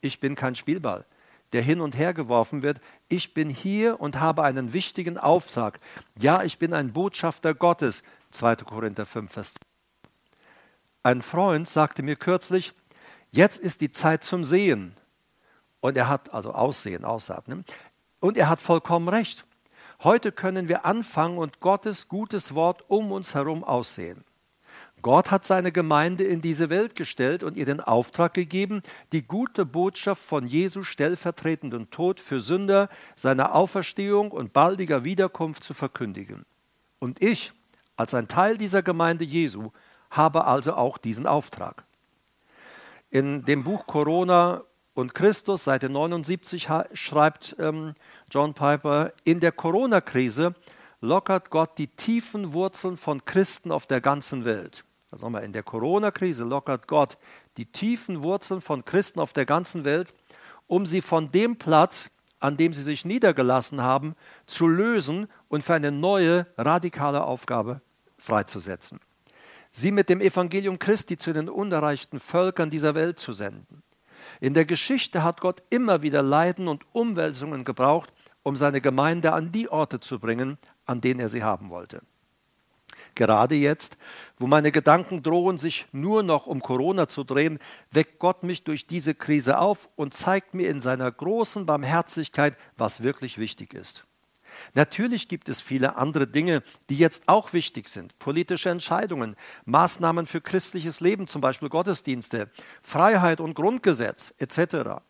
Ich 0.00 0.20
bin 0.20 0.34
kein 0.34 0.54
Spielball, 0.54 1.06
der 1.52 1.62
hin 1.62 1.80
und 1.80 1.96
her 1.96 2.12
geworfen 2.12 2.62
wird. 2.62 2.80
Ich 3.08 3.32
bin 3.32 3.48
hier 3.48 4.00
und 4.00 4.20
habe 4.20 4.42
einen 4.42 4.72
wichtigen 4.72 5.18
Auftrag. 5.18 5.80
Ja, 6.18 6.42
ich 6.42 6.58
bin 6.58 6.74
ein 6.74 6.92
Botschafter 6.92 7.54
Gottes. 7.54 8.02
2. 8.32 8.56
Korinther 8.56 9.06
5, 9.06 9.32
Vers 9.32 9.54
10. 9.54 9.60
Ein 11.04 11.22
Freund 11.22 11.68
sagte 11.68 12.02
mir 12.02 12.16
kürzlich, 12.16 12.72
jetzt 13.30 13.58
ist 13.58 13.80
die 13.80 13.90
Zeit 13.90 14.24
zum 14.24 14.44
Sehen. 14.44 14.96
Und 15.84 15.98
er 15.98 16.08
hat, 16.08 16.32
also 16.32 16.54
Aussehen, 16.54 17.04
Ausatmen. 17.04 17.62
Und 18.18 18.38
er 18.38 18.48
hat 18.48 18.62
vollkommen 18.62 19.06
recht. 19.10 19.44
Heute 20.02 20.32
können 20.32 20.66
wir 20.66 20.86
anfangen 20.86 21.36
und 21.36 21.60
Gottes 21.60 22.08
gutes 22.08 22.54
Wort 22.54 22.88
um 22.88 23.12
uns 23.12 23.34
herum 23.34 23.62
aussehen. 23.62 24.24
Gott 25.02 25.30
hat 25.30 25.44
seine 25.44 25.72
Gemeinde 25.72 26.24
in 26.24 26.40
diese 26.40 26.70
Welt 26.70 26.94
gestellt 26.94 27.42
und 27.42 27.58
ihr 27.58 27.66
den 27.66 27.82
Auftrag 27.82 28.32
gegeben, 28.32 28.82
die 29.12 29.26
gute 29.26 29.66
Botschaft 29.66 30.22
von 30.22 30.46
Jesu 30.46 30.84
stellvertretenden 30.84 31.90
Tod 31.90 32.18
für 32.18 32.40
Sünder, 32.40 32.88
seiner 33.14 33.54
Auferstehung 33.54 34.30
und 34.30 34.54
baldiger 34.54 35.04
Wiederkunft 35.04 35.62
zu 35.64 35.74
verkündigen. 35.74 36.46
Und 36.98 37.22
ich, 37.22 37.52
als 37.98 38.14
ein 38.14 38.26
Teil 38.26 38.56
dieser 38.56 38.82
Gemeinde 38.82 39.26
Jesu, 39.26 39.70
habe 40.10 40.46
also 40.46 40.76
auch 40.76 40.96
diesen 40.96 41.26
Auftrag. 41.26 41.84
In 43.10 43.44
dem 43.44 43.64
Buch 43.64 43.86
Corona 43.86 44.62
und 44.94 45.12
Christus, 45.14 45.64
Seite 45.64 45.88
79 45.88 46.68
schreibt 46.92 47.56
ähm, 47.58 47.94
John 48.30 48.54
Piper, 48.54 49.12
in 49.24 49.40
der 49.40 49.52
Corona-Krise 49.52 50.54
lockert 51.00 51.50
Gott 51.50 51.78
die 51.78 51.88
tiefen 51.88 52.52
Wurzeln 52.52 52.96
von 52.96 53.24
Christen 53.24 53.72
auf 53.72 53.86
der 53.86 54.00
ganzen 54.00 54.44
Welt. 54.44 54.84
Also 55.10 55.26
nochmal, 55.26 55.44
in 55.44 55.52
der 55.52 55.62
Corona-Krise 55.62 56.44
lockert 56.44 56.88
Gott 56.88 57.18
die 57.56 57.66
tiefen 57.66 58.22
Wurzeln 58.22 58.60
von 58.60 58.84
Christen 58.84 59.20
auf 59.20 59.32
der 59.32 59.46
ganzen 59.46 59.84
Welt, 59.84 60.12
um 60.66 60.86
sie 60.86 61.02
von 61.02 61.30
dem 61.30 61.56
Platz, 61.56 62.10
an 62.40 62.56
dem 62.56 62.72
sie 62.72 62.82
sich 62.82 63.04
niedergelassen 63.04 63.82
haben, 63.82 64.14
zu 64.46 64.66
lösen 64.66 65.28
und 65.48 65.64
für 65.64 65.74
eine 65.74 65.90
neue, 65.90 66.46
radikale 66.56 67.24
Aufgabe 67.24 67.80
freizusetzen. 68.18 69.00
Sie 69.72 69.90
mit 69.90 70.08
dem 70.08 70.20
Evangelium 70.20 70.78
Christi 70.78 71.16
zu 71.16 71.32
den 71.32 71.48
unerreichten 71.48 72.20
Völkern 72.20 72.70
dieser 72.70 72.94
Welt 72.94 73.18
zu 73.18 73.32
senden. 73.32 73.82
In 74.40 74.54
der 74.54 74.64
Geschichte 74.64 75.22
hat 75.22 75.40
Gott 75.40 75.62
immer 75.70 76.02
wieder 76.02 76.22
Leiden 76.22 76.68
und 76.68 76.84
Umwälzungen 76.92 77.64
gebraucht, 77.64 78.12
um 78.42 78.56
seine 78.56 78.80
Gemeinde 78.80 79.32
an 79.32 79.52
die 79.52 79.68
Orte 79.68 80.00
zu 80.00 80.18
bringen, 80.18 80.58
an 80.86 81.00
denen 81.00 81.20
er 81.20 81.28
sie 81.28 81.42
haben 81.42 81.70
wollte. 81.70 82.02
Gerade 83.14 83.54
jetzt, 83.54 83.96
wo 84.38 84.46
meine 84.46 84.72
Gedanken 84.72 85.22
drohen, 85.22 85.58
sich 85.58 85.86
nur 85.92 86.22
noch 86.22 86.46
um 86.46 86.60
Corona 86.60 87.08
zu 87.08 87.22
drehen, 87.22 87.58
weckt 87.90 88.18
Gott 88.18 88.42
mich 88.42 88.64
durch 88.64 88.86
diese 88.86 89.14
Krise 89.14 89.58
auf 89.58 89.88
und 89.94 90.14
zeigt 90.14 90.54
mir 90.54 90.68
in 90.68 90.80
seiner 90.80 91.10
großen 91.10 91.64
Barmherzigkeit, 91.64 92.56
was 92.76 93.02
wirklich 93.02 93.38
wichtig 93.38 93.72
ist. 93.74 94.04
Natürlich 94.74 95.28
gibt 95.28 95.48
es 95.48 95.60
viele 95.60 95.96
andere 95.96 96.26
Dinge, 96.26 96.62
die 96.90 96.96
jetzt 96.96 97.28
auch 97.28 97.52
wichtig 97.52 97.88
sind. 97.88 98.18
Politische 98.18 98.70
Entscheidungen, 98.70 99.36
Maßnahmen 99.64 100.26
für 100.26 100.40
christliches 100.40 101.00
Leben, 101.00 101.28
zum 101.28 101.40
Beispiel 101.40 101.68
Gottesdienste, 101.68 102.50
Freiheit 102.82 103.40
und 103.40 103.54
Grundgesetz 103.54 104.34
etc. 104.38 105.02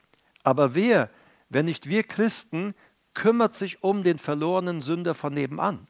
Aber 0.43 0.75
wer, 0.75 1.11
wenn 1.49 1.67
nicht 1.67 1.89
wir 1.89 2.03
Christen, 2.03 2.75
kümmert 3.15 3.55
sich 3.55 3.83
um 3.83 4.03
den 4.03 4.19
verlorenen 4.19 4.83
Sünder 4.83 5.15
von 5.15 5.33
nebenan? 5.33 5.87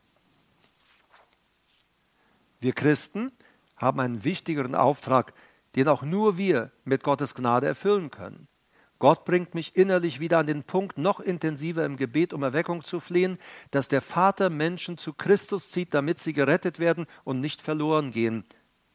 Wir 2.60 2.72
Christen 2.72 3.32
haben 3.76 4.00
einen 4.00 4.24
wichtigeren 4.24 4.74
Auftrag, 4.74 5.34
den 5.76 5.88
auch 5.88 6.02
nur 6.02 6.38
wir 6.38 6.70
mit 6.84 7.02
Gottes 7.02 7.34
Gnade 7.34 7.66
erfüllen 7.66 8.10
können. 8.10 8.48
Gott 8.98 9.24
bringt 9.24 9.54
mich 9.54 9.76
innerlich 9.76 10.20
wieder 10.20 10.38
an 10.38 10.46
den 10.46 10.64
Punkt, 10.64 10.98
noch 10.98 11.20
intensiver 11.20 11.84
im 11.84 11.96
Gebet 11.96 12.32
um 12.32 12.42
Erweckung 12.42 12.84
zu 12.84 13.00
flehen, 13.00 13.38
dass 13.70 13.88
der 13.88 14.02
Vater 14.02 14.50
Menschen 14.50 14.98
zu 14.98 15.12
Christus 15.12 15.70
zieht, 15.70 15.94
damit 15.94 16.20
sie 16.20 16.32
gerettet 16.32 16.78
werden 16.78 17.06
und 17.24 17.40
nicht 17.40 17.60
verloren 17.60 18.12
gehen. 18.12 18.44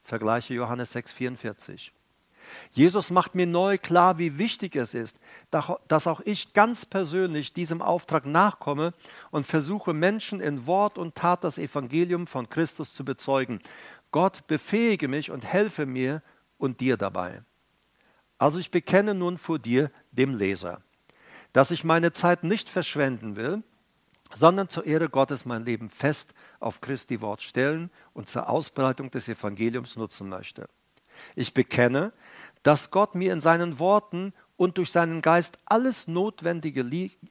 Vergleiche 0.04 0.54
Johannes 0.54 0.96
6,44. 0.96 1.92
Jesus 2.72 3.12
macht 3.12 3.36
mir 3.36 3.46
neu 3.46 3.78
klar, 3.78 4.18
wie 4.18 4.38
wichtig 4.38 4.76
es 4.76 4.94
ist, 4.94 5.20
dass 5.52 6.08
auch 6.08 6.22
ich 6.22 6.54
ganz 6.54 6.86
persönlich 6.86 7.54
diesem 7.54 7.82
Auftrag 7.82 8.26
nachkomme 8.26 8.94
und 9.30 9.46
versuche, 9.46 9.94
Menschen 9.94 10.40
in 10.40 10.66
Wort 10.66 10.98
und 10.98 11.16
Tat 11.16 11.44
das 11.44 11.58
Evangelium 11.58 12.26
von 12.26 12.50
Christus 12.50 12.94
zu 12.94 13.06
bezeugen. 13.06 13.60
Gott 14.12 14.48
befähige 14.48 15.08
mich 15.08 15.30
und 15.30 15.46
helfe 15.46 15.86
mir 15.86 16.24
und 16.58 16.80
dir 16.80 16.98
dabei. 16.98 17.44
Also 18.40 18.58
ich 18.58 18.72
bekenne 18.72 19.14
nun 19.14 19.38
vor 19.38 19.60
dir, 19.60 19.92
dem 20.12 20.36
Leser, 20.36 20.82
dass 21.54 21.70
ich 21.70 21.84
meine 21.84 22.12
Zeit 22.12 22.44
nicht 22.44 22.70
verschwenden 22.70 23.36
will, 23.36 23.62
sondern 24.34 24.70
zur 24.70 24.86
Ehre 24.86 25.10
Gottes 25.10 25.46
mein 25.46 25.66
Leben 25.66 25.90
fest 25.90 26.34
auf 26.60 26.82
Christi 26.82 27.22
Wort 27.22 27.42
stellen 27.42 27.92
und 28.14 28.30
zur 28.30 28.50
Ausbreitung 28.50 29.12
des 29.12 29.28
Evangeliums 29.28 29.96
nutzen 29.96 30.30
möchte. 30.30 30.68
Ich 31.36 31.54
bekenne, 31.54 32.14
dass 32.64 32.92
Gott 32.92 33.16
mir 33.16 33.34
in 33.34 33.42
seinen 33.42 33.80
Worten 33.80 34.34
und 34.56 34.78
durch 34.78 34.92
seinen 34.92 35.22
Geist 35.22 35.58
alles 35.66 36.08
Notwendige 36.08 36.84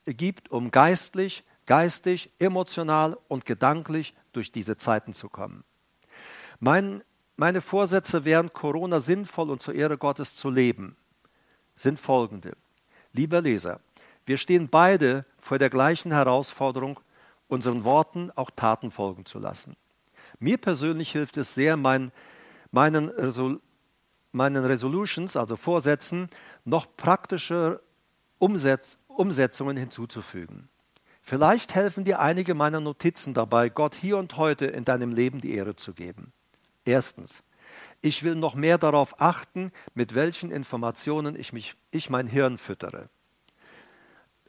gibt, 0.06 0.50
um 0.50 0.70
geistlich, 0.70 1.44
geistig, 1.66 2.30
emotional 2.38 3.18
und 3.28 3.44
gedanklich 3.44 4.14
durch 4.32 4.50
diese 4.50 4.76
Zeiten 4.76 5.14
zu 5.14 5.28
kommen. 5.28 5.64
Mein, 6.60 7.02
meine 7.36 7.60
Vorsätze 7.60 8.24
während 8.24 8.54
Corona 8.54 9.00
sinnvoll 9.00 9.50
und 9.50 9.62
zur 9.62 9.74
Ehre 9.74 9.98
Gottes 9.98 10.34
zu 10.34 10.50
leben, 10.50 10.96
sind 11.78 11.98
folgende. 12.00 12.56
Lieber 13.12 13.40
Leser, 13.40 13.80
wir 14.26 14.36
stehen 14.36 14.68
beide 14.68 15.24
vor 15.38 15.58
der 15.58 15.70
gleichen 15.70 16.12
Herausforderung, 16.12 17.00
unseren 17.48 17.84
Worten 17.84 18.30
auch 18.34 18.50
Taten 18.50 18.90
folgen 18.90 19.24
zu 19.24 19.38
lassen. 19.38 19.76
Mir 20.38 20.58
persönlich 20.58 21.12
hilft 21.12 21.38
es 21.38 21.54
sehr, 21.54 21.76
mein, 21.76 22.10
meinen 22.70 23.10
meinen 24.32 24.64
Resolutions, 24.64 25.36
also 25.36 25.56
Vorsätzen, 25.56 26.28
noch 26.64 26.86
praktische 26.96 27.80
Umsetz 28.38 28.98
Umsetzungen 29.08 29.76
hinzuzufügen. 29.76 30.68
Vielleicht 31.22 31.74
helfen 31.74 32.04
dir 32.04 32.20
einige 32.20 32.54
meiner 32.54 32.80
Notizen 32.80 33.34
dabei, 33.34 33.68
Gott 33.68 33.96
hier 33.96 34.16
und 34.16 34.36
heute 34.36 34.66
in 34.66 34.84
deinem 34.84 35.12
Leben 35.12 35.40
die 35.40 35.54
Ehre 35.54 35.74
zu 35.74 35.92
geben. 35.92 36.32
Erstens, 36.84 37.42
ich 38.00 38.22
will 38.22 38.34
noch 38.34 38.54
mehr 38.54 38.78
darauf 38.78 39.20
achten, 39.20 39.72
mit 39.94 40.14
welchen 40.14 40.50
Informationen 40.50 41.38
ich, 41.38 41.52
mich, 41.52 41.74
ich 41.90 42.10
mein 42.10 42.26
Hirn 42.26 42.58
füttere. 42.58 43.08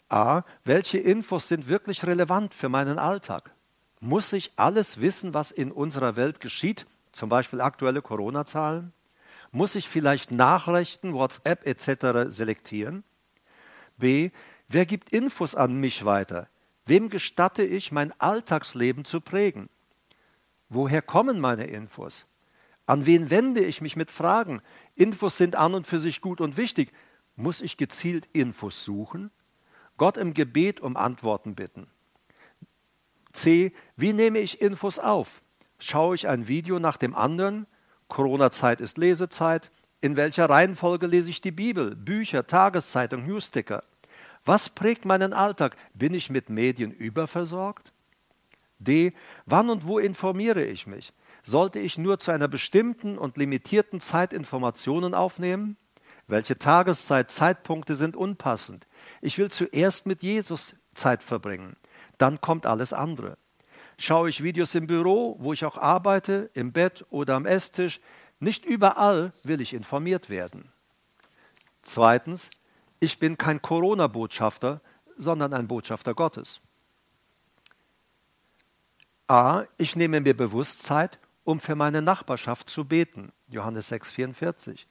A. 0.09 0.43
Welche 0.63 0.97
Infos 0.97 1.47
sind 1.47 1.67
wirklich 1.67 2.05
relevant 2.05 2.53
für 2.53 2.69
meinen 2.69 2.99
Alltag? 2.99 3.51
Muss 3.99 4.33
ich 4.33 4.51
alles 4.55 5.01
wissen, 5.01 5.33
was 5.33 5.51
in 5.51 5.71
unserer 5.71 6.15
Welt 6.15 6.39
geschieht, 6.39 6.87
zum 7.11 7.29
Beispiel 7.29 7.61
aktuelle 7.61 8.01
Corona-Zahlen? 8.01 8.93
Muss 9.51 9.75
ich 9.75 9.89
vielleicht 9.89 10.31
Nachrichten, 10.31 11.13
WhatsApp 11.13 11.65
etc. 11.65 12.31
selektieren? 12.31 13.03
B. 13.97 14.31
Wer 14.67 14.85
gibt 14.85 15.09
Infos 15.09 15.55
an 15.55 15.79
mich 15.79 16.05
weiter? 16.05 16.47
Wem 16.85 17.09
gestatte 17.09 17.63
ich, 17.63 17.91
mein 17.91 18.13
Alltagsleben 18.19 19.05
zu 19.05 19.21
prägen? 19.21 19.69
Woher 20.69 21.01
kommen 21.01 21.39
meine 21.39 21.65
Infos? 21.65 22.25
An 22.89 23.05
wen 23.05 23.29
wende 23.29 23.63
ich 23.63 23.81
mich 23.81 23.95
mit 23.95 24.09
Fragen? 24.09 24.63
Infos 24.95 25.37
sind 25.37 25.55
an 25.55 25.75
und 25.75 25.85
für 25.85 25.99
sich 25.99 26.21
gut 26.21 26.41
und 26.41 26.57
wichtig. 26.57 26.91
Muss 27.35 27.61
ich 27.61 27.77
gezielt 27.77 28.27
Infos 28.33 28.83
suchen? 28.83 29.29
Gott 29.97 30.17
im 30.17 30.33
Gebet 30.33 30.79
um 30.79 30.97
Antworten 30.97 31.53
bitten. 31.53 31.85
C. 33.31 33.73
Wie 33.95 34.11
nehme 34.11 34.39
ich 34.39 34.59
Infos 34.59 34.97
auf? 34.97 35.43
Schaue 35.77 36.15
ich 36.15 36.27
ein 36.27 36.47
Video 36.47 36.79
nach 36.79 36.97
dem 36.97 37.13
anderen? 37.13 37.67
Corona-Zeit 38.07 38.81
ist 38.81 38.97
Lesezeit. 38.97 39.69
In 40.01 40.15
welcher 40.15 40.49
Reihenfolge 40.49 41.05
lese 41.05 41.29
ich 41.29 41.41
die 41.41 41.51
Bibel, 41.51 41.95
Bücher, 41.95 42.47
Tageszeitung, 42.47 43.23
Newsticker? 43.27 43.83
Was 44.45 44.67
prägt 44.67 45.05
meinen 45.05 45.33
Alltag? 45.33 45.75
Bin 45.93 46.15
ich 46.15 46.31
mit 46.31 46.49
Medien 46.49 46.91
überversorgt? 46.91 47.93
D. 48.79 49.13
Wann 49.45 49.69
und 49.69 49.85
wo 49.85 49.99
informiere 49.99 50.63
ich 50.63 50.87
mich? 50.87 51.13
Sollte 51.43 51.79
ich 51.79 51.97
nur 51.97 52.19
zu 52.19 52.31
einer 52.31 52.47
bestimmten 52.47 53.17
und 53.17 53.37
limitierten 53.37 54.01
Zeit 54.01 54.33
Informationen 54.33 55.13
aufnehmen? 55.13 55.77
Welche 56.27 56.57
Tageszeit, 56.57 57.31
Zeitpunkte 57.31 57.95
sind 57.95 58.15
unpassend? 58.15 58.85
Ich 59.21 59.37
will 59.37 59.49
zuerst 59.49 60.05
mit 60.05 60.21
Jesus 60.21 60.75
Zeit 60.93 61.23
verbringen. 61.23 61.75
Dann 62.17 62.39
kommt 62.41 62.65
alles 62.65 62.93
andere. 62.93 63.37
Schaue 63.97 64.29
ich 64.29 64.43
Videos 64.43 64.75
im 64.75 64.87
Büro, 64.87 65.37
wo 65.39 65.53
ich 65.53 65.65
auch 65.65 65.77
arbeite, 65.77 66.49
im 66.53 66.71
Bett 66.71 67.05
oder 67.09 67.35
am 67.35 67.45
Esstisch. 67.45 67.99
Nicht 68.39 68.63
überall 68.63 69.33
will 69.43 69.59
ich 69.59 69.73
informiert 69.73 70.29
werden. 70.29 70.71
Zweitens, 71.81 72.49
ich 72.99 73.19
bin 73.19 73.37
kein 73.37 73.61
Corona-Botschafter, 73.61 74.81
sondern 75.17 75.53
ein 75.53 75.67
Botschafter 75.67 76.13
Gottes. 76.13 76.61
A. 79.27 79.65
Ich 79.77 79.95
nehme 79.95 80.21
mir 80.21 80.35
bewusst 80.35 80.83
Zeit, 80.83 81.19
um 81.49 81.59
für 81.59 81.75
meine 81.75 82.03
Nachbarschaft 82.03 82.69
zu 82.69 82.85
beten. 82.85 83.31
Johannes 83.47 83.91
6,44. 83.91 84.85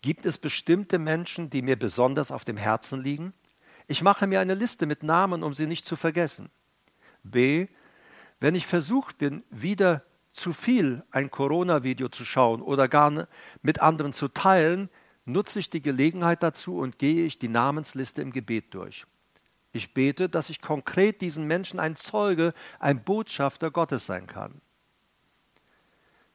Gibt 0.00 0.24
es 0.26 0.38
bestimmte 0.38 1.00
Menschen, 1.00 1.50
die 1.50 1.60
mir 1.60 1.76
besonders 1.76 2.30
auf 2.30 2.44
dem 2.44 2.56
Herzen 2.56 3.02
liegen? 3.02 3.32
Ich 3.88 4.00
mache 4.00 4.28
mir 4.28 4.38
eine 4.38 4.54
Liste 4.54 4.86
mit 4.86 5.02
Namen, 5.02 5.42
um 5.42 5.54
sie 5.54 5.66
nicht 5.66 5.86
zu 5.86 5.96
vergessen. 5.96 6.50
B. 7.24 7.66
Wenn 8.38 8.54
ich 8.54 8.64
versucht 8.64 9.18
bin, 9.18 9.42
wieder 9.50 10.04
zu 10.30 10.52
viel 10.52 11.02
ein 11.10 11.32
Corona-Video 11.32 12.08
zu 12.08 12.24
schauen 12.24 12.62
oder 12.62 12.86
gar 12.86 13.26
mit 13.62 13.82
anderen 13.82 14.12
zu 14.12 14.28
teilen, 14.28 14.90
nutze 15.24 15.58
ich 15.58 15.68
die 15.68 15.82
Gelegenheit 15.82 16.44
dazu 16.44 16.78
und 16.78 17.00
gehe 17.00 17.26
ich 17.26 17.40
die 17.40 17.48
Namensliste 17.48 18.22
im 18.22 18.30
Gebet 18.30 18.72
durch. 18.72 19.04
Ich 19.72 19.94
bete, 19.94 20.28
dass 20.28 20.48
ich 20.48 20.60
konkret 20.60 21.22
diesen 21.22 21.48
Menschen 21.48 21.80
ein 21.80 21.96
Zeuge, 21.96 22.54
ein 22.78 23.02
Botschafter 23.02 23.72
Gottes 23.72 24.06
sein 24.06 24.28
kann. 24.28 24.60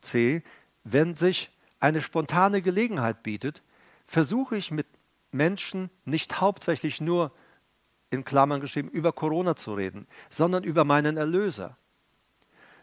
C. 0.02 0.44
Wenn 0.84 1.16
sich 1.16 1.50
eine 1.80 2.02
spontane 2.02 2.62
Gelegenheit 2.62 3.24
bietet, 3.24 3.62
versuche 4.08 4.58
ich 4.58 4.72
mit 4.72 4.88
Menschen 5.32 5.90
nicht 6.06 6.42
hauptsächlich 6.42 7.02
nur 7.02 7.32
in 8.10 8.26
Klammern 8.26 8.62
geschrieben 8.62 8.90
über 8.90 9.14
Corona 9.14 9.56
zu 9.56 9.74
reden, 9.74 10.08
sondern 10.30 10.64
über 10.64 10.84
meinen 10.84 11.18
Erlöser. 11.18 11.78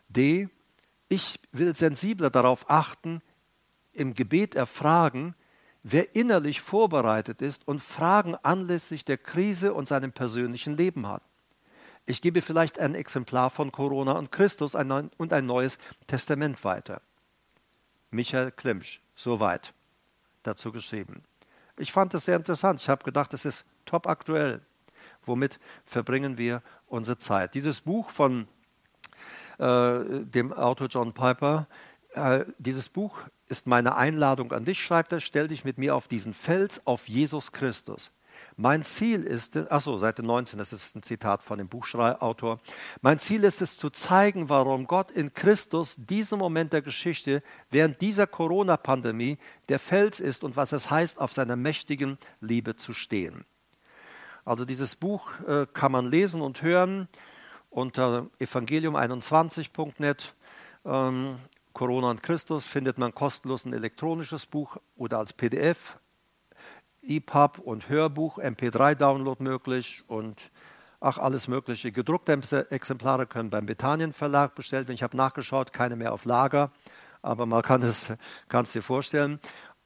D. 0.08 0.48
Ich 1.08 1.40
will 1.52 1.74
sensibler 1.74 2.30
darauf 2.30 2.70
achten, 2.70 3.22
im 3.92 4.14
Gebet 4.14 4.54
erfragen, 4.54 5.34
wer 5.82 6.14
innerlich 6.16 6.60
vorbereitet 6.60 7.42
ist 7.42 7.66
und 7.66 7.80
Fragen 7.80 8.34
anlässlich 8.42 9.04
der 9.04 9.18
Krise 9.18 9.72
und 9.72 9.88
seinem 9.88 10.12
persönlichen 10.12 10.76
Leben 10.76 11.06
hat. 11.06 11.22
Ich 12.06 12.22
gebe 12.22 12.42
vielleicht 12.42 12.78
ein 12.78 12.94
Exemplar 12.94 13.50
von 13.50 13.72
Corona 13.72 14.12
und 14.12 14.30
Christus 14.30 14.74
und 14.74 15.32
ein 15.32 15.46
neues 15.46 15.78
Testament 16.06 16.62
weiter. 16.64 17.02
Michael 18.10 18.50
Klimsch, 18.52 19.00
soweit 19.14 19.72
dazu 20.42 20.72
geschrieben. 20.72 21.22
Ich 21.76 21.92
fand 21.92 22.14
es 22.14 22.24
sehr 22.24 22.36
interessant. 22.36 22.80
Ich 22.80 22.88
habe 22.88 23.04
gedacht, 23.04 23.34
es 23.34 23.44
ist 23.44 23.64
top 23.84 24.06
aktuell. 24.06 24.60
Womit 25.24 25.58
verbringen 25.84 26.38
wir 26.38 26.62
unsere 26.86 27.18
Zeit? 27.18 27.54
Dieses 27.54 27.80
Buch 27.80 28.10
von 28.10 28.46
äh, 29.58 30.24
dem 30.24 30.52
Autor 30.52 30.88
John 30.88 31.12
Piper, 31.12 31.66
äh, 32.14 32.44
dieses 32.58 32.88
Buch 32.88 33.18
ist 33.48 33.66
meine 33.66 33.96
Einladung 33.96 34.52
an 34.52 34.64
dich, 34.64 34.82
schreibt 34.82 35.12
er, 35.12 35.20
stell 35.20 35.48
dich 35.48 35.64
mit 35.64 35.78
mir 35.78 35.94
auf 35.94 36.08
diesen 36.08 36.34
Fels, 36.34 36.86
auf 36.86 37.08
Jesus 37.08 37.52
Christus. 37.52 38.10
Mein 38.58 38.82
Ziel 38.82 39.22
ist, 39.22 39.54
achso, 39.70 39.98
Seite 39.98 40.22
19, 40.22 40.58
das 40.58 40.72
ist 40.72 40.96
ein 40.96 41.02
Zitat 41.02 41.42
von 41.42 41.58
dem 41.58 41.68
Buchautor. 41.68 42.58
Mein 43.02 43.18
Ziel 43.18 43.44
ist 43.44 43.60
es 43.60 43.76
zu 43.76 43.90
zeigen, 43.90 44.48
warum 44.48 44.86
Gott 44.86 45.10
in 45.10 45.34
Christus 45.34 45.96
diesem 45.98 46.38
Moment 46.38 46.72
der 46.72 46.80
Geschichte 46.80 47.42
während 47.68 48.00
dieser 48.00 48.26
Corona-Pandemie 48.26 49.36
der 49.68 49.78
Fels 49.78 50.20
ist 50.20 50.42
und 50.42 50.56
was 50.56 50.72
es 50.72 50.90
heißt, 50.90 51.20
auf 51.20 51.34
seiner 51.34 51.56
mächtigen 51.56 52.16
Liebe 52.40 52.76
zu 52.76 52.94
stehen. 52.94 53.44
Also 54.46 54.64
dieses 54.64 54.96
Buch 54.96 55.32
äh, 55.46 55.66
kann 55.74 55.92
man 55.92 56.10
lesen 56.10 56.40
und 56.40 56.62
hören 56.62 57.08
unter 57.68 58.26
evangelium21.net. 58.40 60.32
Ähm, 60.86 61.36
Corona 61.74 62.10
und 62.10 62.22
Christus 62.22 62.64
findet 62.64 62.96
man 62.96 63.14
kostenlos 63.14 63.66
ein 63.66 63.74
elektronisches 63.74 64.46
Buch 64.46 64.78
oder 64.96 65.18
als 65.18 65.34
PDF 65.34 65.98
EPUB 67.08 67.58
und 67.58 67.88
Hörbuch, 67.88 68.38
MP3-Download 68.38 69.42
möglich 69.42 70.02
und 70.06 70.50
ach, 71.00 71.18
alles 71.18 71.48
mögliche. 71.48 71.92
Gedruckte 71.92 72.32
Exemplare 72.70 73.26
können 73.26 73.50
beim 73.50 73.66
Bethanien 73.66 74.12
Verlag 74.12 74.54
bestellt 74.54 74.88
werden. 74.88 74.96
Ich 74.96 75.02
habe 75.02 75.16
nachgeschaut, 75.16 75.72
keine 75.72 75.96
mehr 75.96 76.12
auf 76.12 76.24
Lager, 76.24 76.70
aber 77.22 77.46
man 77.46 77.62
kann 77.62 77.82
es 77.82 78.12
kann 78.48 78.64
dir 78.64 78.82
vorstellen. 78.82 79.40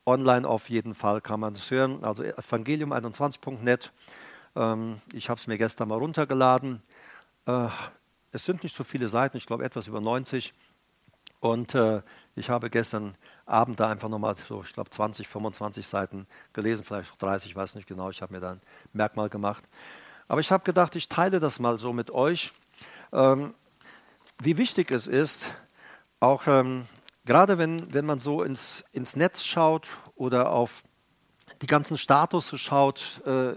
Online 0.06 0.48
auf 0.48 0.70
jeden 0.70 0.94
Fall 0.94 1.20
kann 1.20 1.40
man 1.40 1.54
es 1.54 1.70
hören. 1.70 2.04
Also 2.04 2.22
evangelium21.net. 2.22 3.92
Ähm, 4.56 5.00
ich 5.12 5.28
habe 5.28 5.40
es 5.40 5.46
mir 5.46 5.58
gestern 5.58 5.88
mal 5.88 5.98
runtergeladen. 5.98 6.82
Äh, 7.46 7.68
es 8.32 8.44
sind 8.44 8.62
nicht 8.62 8.76
so 8.76 8.84
viele 8.84 9.08
Seiten, 9.08 9.36
ich 9.36 9.46
glaube 9.46 9.64
etwas 9.64 9.88
über 9.88 10.00
90. 10.00 10.54
Und 11.40 11.74
äh, 11.74 12.02
ich 12.40 12.50
habe 12.50 12.70
gestern 12.70 13.14
Abend 13.46 13.78
da 13.78 13.88
einfach 13.88 14.08
nochmal 14.08 14.34
so, 14.48 14.62
ich 14.62 14.72
glaube, 14.72 14.90
20, 14.90 15.28
25 15.28 15.86
Seiten 15.86 16.26
gelesen, 16.52 16.84
vielleicht 16.84 17.12
auch 17.12 17.16
30, 17.16 17.50
ich 17.50 17.56
weiß 17.56 17.74
nicht 17.76 17.86
genau. 17.86 18.10
Ich 18.10 18.22
habe 18.22 18.34
mir 18.34 18.40
da 18.40 18.52
ein 18.52 18.60
Merkmal 18.92 19.28
gemacht. 19.28 19.62
Aber 20.26 20.40
ich 20.40 20.50
habe 20.50 20.64
gedacht, 20.64 20.96
ich 20.96 21.08
teile 21.08 21.38
das 21.40 21.58
mal 21.58 21.78
so 21.78 21.92
mit 21.92 22.10
euch, 22.10 22.52
ähm, 23.12 23.54
wie 24.42 24.56
wichtig 24.56 24.90
es 24.90 25.06
ist, 25.06 25.48
auch 26.18 26.46
ähm, 26.46 26.86
gerade 27.24 27.58
wenn, 27.58 27.92
wenn 27.92 28.06
man 28.06 28.18
so 28.18 28.42
ins, 28.42 28.84
ins 28.92 29.16
Netz 29.16 29.44
schaut 29.44 29.88
oder 30.14 30.50
auf 30.50 30.82
die 31.62 31.66
ganzen 31.66 31.98
Status 31.98 32.58
schaut, 32.58 33.20
äh, 33.26 33.54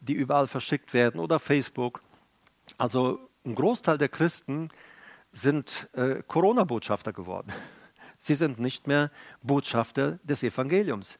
die 0.00 0.14
überall 0.14 0.48
verschickt 0.48 0.94
werden 0.94 1.20
oder 1.20 1.38
Facebook. 1.38 2.00
Also 2.78 3.18
ein 3.44 3.54
Großteil 3.54 3.98
der 3.98 4.08
Christen 4.08 4.70
sind 5.32 5.88
äh, 5.94 6.22
Corona-Botschafter 6.26 7.12
geworden. 7.12 7.52
Sie 8.24 8.36
sind 8.36 8.58
nicht 8.58 8.86
mehr 8.86 9.10
Botschafter 9.42 10.18
des 10.22 10.42
Evangeliums. 10.42 11.18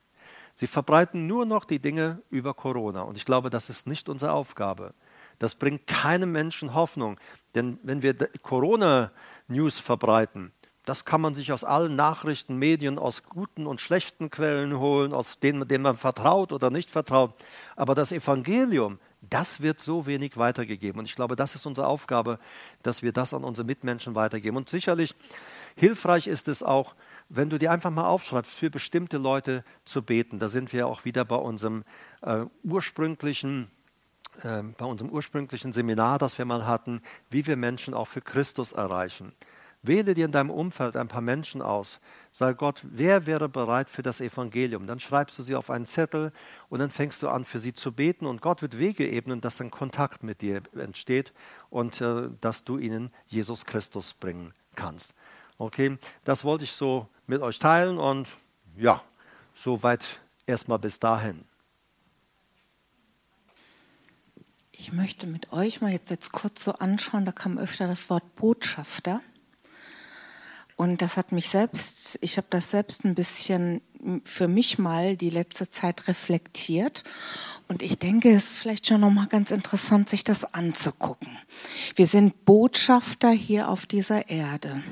Sie 0.54 0.66
verbreiten 0.66 1.26
nur 1.26 1.44
noch 1.44 1.66
die 1.66 1.78
Dinge 1.78 2.22
über 2.30 2.54
Corona. 2.54 3.02
Und 3.02 3.18
ich 3.18 3.26
glaube, 3.26 3.50
das 3.50 3.68
ist 3.68 3.86
nicht 3.86 4.08
unsere 4.08 4.32
Aufgabe. 4.32 4.94
Das 5.38 5.54
bringt 5.54 5.86
keinem 5.86 6.32
Menschen 6.32 6.72
Hoffnung. 6.72 7.20
Denn 7.54 7.78
wenn 7.82 8.00
wir 8.00 8.14
Corona-News 8.14 9.80
verbreiten, 9.80 10.52
das 10.86 11.04
kann 11.04 11.20
man 11.20 11.34
sich 11.34 11.52
aus 11.52 11.62
allen 11.62 11.94
Nachrichten, 11.94 12.56
Medien, 12.56 12.98
aus 12.98 13.24
guten 13.24 13.66
und 13.66 13.82
schlechten 13.82 14.30
Quellen 14.30 14.78
holen, 14.78 15.12
aus 15.12 15.40
denen, 15.40 15.68
denen 15.68 15.82
man 15.82 15.98
vertraut 15.98 16.52
oder 16.52 16.70
nicht 16.70 16.88
vertraut. 16.88 17.34
Aber 17.76 17.94
das 17.94 18.12
Evangelium, 18.12 18.98
das 19.20 19.60
wird 19.60 19.78
so 19.78 20.06
wenig 20.06 20.38
weitergegeben. 20.38 21.00
Und 21.00 21.04
ich 21.04 21.16
glaube, 21.16 21.36
das 21.36 21.54
ist 21.54 21.66
unsere 21.66 21.86
Aufgabe, 21.86 22.38
dass 22.82 23.02
wir 23.02 23.12
das 23.12 23.34
an 23.34 23.44
unsere 23.44 23.66
Mitmenschen 23.66 24.14
weitergeben. 24.14 24.56
Und 24.56 24.70
sicherlich 24.70 25.14
Hilfreich 25.76 26.26
ist 26.26 26.48
es 26.48 26.62
auch, 26.62 26.94
wenn 27.28 27.50
du 27.50 27.58
dir 27.58 27.72
einfach 27.72 27.90
mal 27.90 28.06
aufschreibst, 28.06 28.52
für 28.52 28.70
bestimmte 28.70 29.18
Leute 29.18 29.64
zu 29.84 30.02
beten. 30.02 30.38
Da 30.38 30.48
sind 30.48 30.72
wir 30.72 30.86
auch 30.86 31.04
wieder 31.04 31.24
bei 31.24 31.36
unserem 31.36 31.84
äh, 32.22 32.44
ursprünglichen 32.62 33.70
äh, 34.42 34.62
bei 34.62 34.84
unserem 34.84 35.10
ursprünglichen 35.10 35.72
Seminar, 35.72 36.18
das 36.18 36.38
wir 36.38 36.44
mal 36.44 36.66
hatten, 36.66 37.02
wie 37.30 37.46
wir 37.46 37.56
Menschen 37.56 37.94
auch 37.94 38.08
für 38.08 38.20
Christus 38.20 38.72
erreichen. 38.72 39.32
Wähle 39.82 40.14
dir 40.14 40.24
in 40.24 40.32
deinem 40.32 40.50
Umfeld 40.50 40.96
ein 40.96 41.08
paar 41.08 41.20
Menschen 41.20 41.60
aus. 41.60 42.00
Sag 42.32 42.56
Gott, 42.56 42.80
wer 42.82 43.26
wäre 43.26 43.50
bereit 43.50 43.90
für 43.90 44.02
das 44.02 44.22
Evangelium? 44.22 44.86
Dann 44.86 44.98
schreibst 44.98 45.38
du 45.38 45.42
sie 45.42 45.54
auf 45.54 45.68
einen 45.68 45.84
Zettel 45.84 46.32
und 46.70 46.78
dann 46.78 46.90
fängst 46.90 47.22
du 47.22 47.28
an, 47.28 47.44
für 47.44 47.60
sie 47.60 47.74
zu 47.74 47.92
beten. 47.92 48.26
Und 48.26 48.40
Gott 48.40 48.62
wird 48.62 48.78
Wege 48.78 49.06
ebnen, 49.06 49.42
dass 49.42 49.60
ein 49.60 49.70
Kontakt 49.70 50.22
mit 50.22 50.40
dir 50.40 50.62
entsteht 50.74 51.34
und 51.68 52.00
äh, 52.00 52.30
dass 52.40 52.64
du 52.64 52.78
ihnen 52.78 53.10
Jesus 53.26 53.66
Christus 53.66 54.14
bringen 54.14 54.54
kannst. 54.74 55.12
Okay, 55.58 55.98
das 56.24 56.44
wollte 56.44 56.64
ich 56.64 56.72
so 56.72 57.08
mit 57.26 57.40
euch 57.40 57.58
teilen 57.58 57.98
und 57.98 58.28
ja, 58.76 59.02
soweit 59.54 60.04
erstmal 60.46 60.78
bis 60.78 60.98
dahin. 60.98 61.44
Ich 64.72 64.92
möchte 64.92 65.26
mit 65.26 65.52
euch 65.52 65.80
mal 65.80 65.92
jetzt, 65.92 66.10
jetzt 66.10 66.32
kurz 66.32 66.64
so 66.64 66.72
anschauen, 66.72 67.24
da 67.24 67.32
kam 67.32 67.56
öfter 67.56 67.86
das 67.86 68.10
Wort 68.10 68.34
Botschafter. 68.34 69.22
Und 70.76 71.02
das 71.02 71.16
hat 71.16 71.30
mich 71.30 71.48
selbst, 71.48 72.18
ich 72.20 72.36
habe 72.36 72.48
das 72.50 72.70
selbst 72.70 73.04
ein 73.04 73.14
bisschen 73.14 73.80
für 74.24 74.48
mich 74.48 74.78
mal 74.78 75.16
die 75.16 75.30
letzte 75.30 75.70
Zeit 75.70 76.08
reflektiert. 76.08 77.04
Und 77.68 77.80
ich 77.82 77.98
denke, 77.98 78.30
es 78.30 78.44
ist 78.44 78.58
vielleicht 78.58 78.88
schon 78.88 79.00
nochmal 79.00 79.26
ganz 79.26 79.52
interessant, 79.52 80.08
sich 80.08 80.24
das 80.24 80.52
anzugucken. 80.52 81.30
Wir 81.94 82.06
sind 82.06 82.44
Botschafter 82.44 83.30
hier 83.30 83.68
auf 83.68 83.86
dieser 83.86 84.28
Erde. 84.28 84.82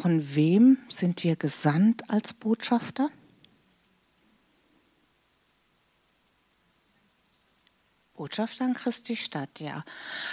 Von 0.00 0.36
wem 0.36 0.78
sind 0.88 1.24
wir 1.24 1.34
gesandt 1.34 2.08
als 2.08 2.32
Botschafter? 2.32 3.10
Botschafter 8.14 8.66
an 8.66 8.74
Christi 8.74 9.16
Stadt, 9.16 9.58
ja. 9.58 9.84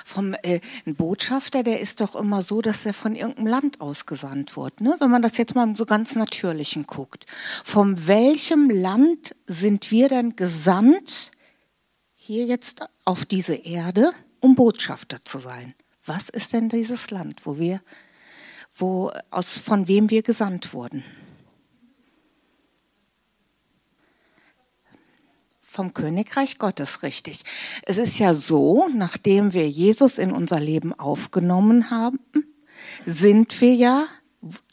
Vom 0.06 0.36
äh, 0.43 0.60
ein 0.86 0.95
Botschafter, 0.95 1.63
der 1.63 1.80
ist 1.80 1.99
doch 2.01 2.15
immer 2.15 2.43
so, 2.43 2.62
dass 2.62 2.86
er 2.86 2.93
von 2.93 3.15
irgendeinem 3.15 3.47
Land 3.47 3.82
ausgesandt 3.82 4.56
wird. 4.56 4.82
Ne? 4.82 4.97
Wenn 4.99 5.10
man 5.10 5.23
das 5.23 5.38
jetzt 5.38 5.56
mal 5.56 5.75
so 5.75 5.88
ganz 5.88 6.15
Natürlichen 6.15 6.86
guckt. 6.86 7.25
Von 7.63 8.06
welchem 8.06 8.69
Land 8.69 9.36
sind 9.47 9.89
wir 9.89 10.10
denn 10.10 10.36
gesandt 10.36 11.32
hier 12.13 12.45
jetzt 12.45 12.82
auf 13.04 13.25
diese 13.25 13.56
Erde, 13.56 14.12
um 14.41 14.54
Botschafter 14.54 15.23
zu 15.23 15.39
sein? 15.39 15.73
Was 16.06 16.30
ist 16.30 16.54
denn 16.54 16.69
dieses 16.69 17.10
Land, 17.10 17.47
wo 17.47 17.58
wir 17.58 17.82
wo, 18.75 19.11
aus, 19.31 19.59
von 19.59 19.88
wem 19.88 20.09
wir 20.09 20.21
gesandt 20.21 20.73
wurden. 20.73 21.03
Vom 25.61 25.93
Königreich 25.93 26.57
Gottes, 26.57 27.03
richtig. 27.03 27.43
Es 27.83 27.97
ist 27.97 28.17
ja 28.17 28.33
so, 28.33 28.88
nachdem 28.93 29.51
wir 29.53 29.69
Jesus 29.69 30.17
in 30.17 30.31
unser 30.31 30.59
Leben 30.59 30.93
aufgenommen 30.97 31.89
haben, 31.91 32.19
sind 33.05 33.59
wir 33.59 33.75
ja 33.75 34.07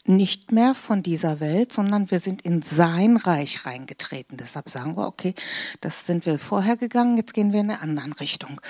nicht 0.05 0.51
mehr 0.51 0.75
von 0.75 1.01
dieser 1.01 1.39
Welt, 1.39 1.71
sondern 1.71 2.11
wir 2.11 2.19
sind 2.19 2.43
in 2.43 2.61
sein 2.61 3.17
Reich 3.17 3.65
reingetreten. 3.65 4.37
Deshalb 4.37 4.69
sagen 4.69 4.95
wir, 4.95 5.07
okay, 5.07 5.33
das 5.81 6.05
sind 6.05 6.25
wir 6.25 6.37
vorher 6.37 6.77
gegangen, 6.77 7.17
jetzt 7.17 7.33
gehen 7.33 7.53
wir 7.53 7.61
in 7.61 7.71
eine 7.71 7.81
andere 7.81 8.19
Richtung. 8.19 8.61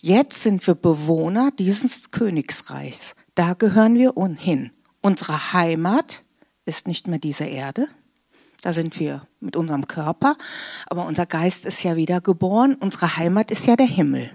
Jetzt 0.00 0.42
sind 0.42 0.66
wir 0.66 0.74
Bewohner 0.74 1.52
dieses 1.58 2.10
Königsreichs. 2.10 3.14
Da 3.34 3.54
gehören 3.54 3.94
wir 3.94 4.14
hin. 4.36 4.72
Unsere 5.00 5.52
Heimat 5.52 6.22
ist 6.64 6.86
nicht 6.86 7.08
mehr 7.08 7.18
diese 7.18 7.44
Erde. 7.44 7.88
Da 8.62 8.72
sind 8.72 8.98
wir 8.98 9.26
mit 9.40 9.56
unserem 9.56 9.86
Körper, 9.86 10.36
aber 10.86 11.06
unser 11.06 11.26
Geist 11.26 11.64
ist 11.64 11.82
ja 11.84 11.96
wieder 11.96 12.20
geboren. 12.20 12.76
Unsere 12.78 13.16
Heimat 13.16 13.50
ist 13.50 13.66
ja 13.66 13.76
der 13.76 13.86
Himmel. 13.86 14.30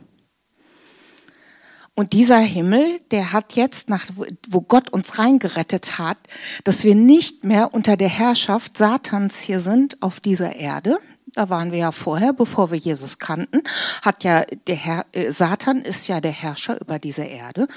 Und 1.96 2.14
dieser 2.14 2.40
Himmel, 2.40 3.00
der 3.12 3.34
hat 3.34 3.54
jetzt, 3.54 3.88
nach, 3.90 4.08
wo 4.48 4.62
Gott 4.62 4.90
uns 4.90 5.20
reingerettet 5.20 6.00
hat, 6.00 6.18
dass 6.64 6.84
wir 6.84 6.96
nicht 6.96 7.44
mehr 7.44 7.74
unter 7.74 7.98
der 7.98 8.10
Herrschaft 8.10 8.78
Satans 8.78 9.42
hier 9.42 9.60
sind 9.60 10.02
auf 10.02 10.20
dieser 10.20 10.56
Erde. 10.56 10.98
Da 11.34 11.50
waren 11.50 11.72
wir 11.72 11.80
ja 11.80 11.92
vorher, 11.92 12.34
bevor 12.34 12.72
wir 12.72 12.78
Jesus 12.78 13.20
kannten. 13.20 13.62
Hat 14.02 14.24
ja 14.24 14.44
der 14.68 14.76
Herr, 14.76 15.06
äh, 15.12 15.32
Satan 15.32 15.82
ist 15.82 16.08
ja 16.08 16.22
der 16.22 16.32
Herrscher 16.32 16.80
über 16.82 16.98
diese 16.98 17.24
Erde. 17.24 17.68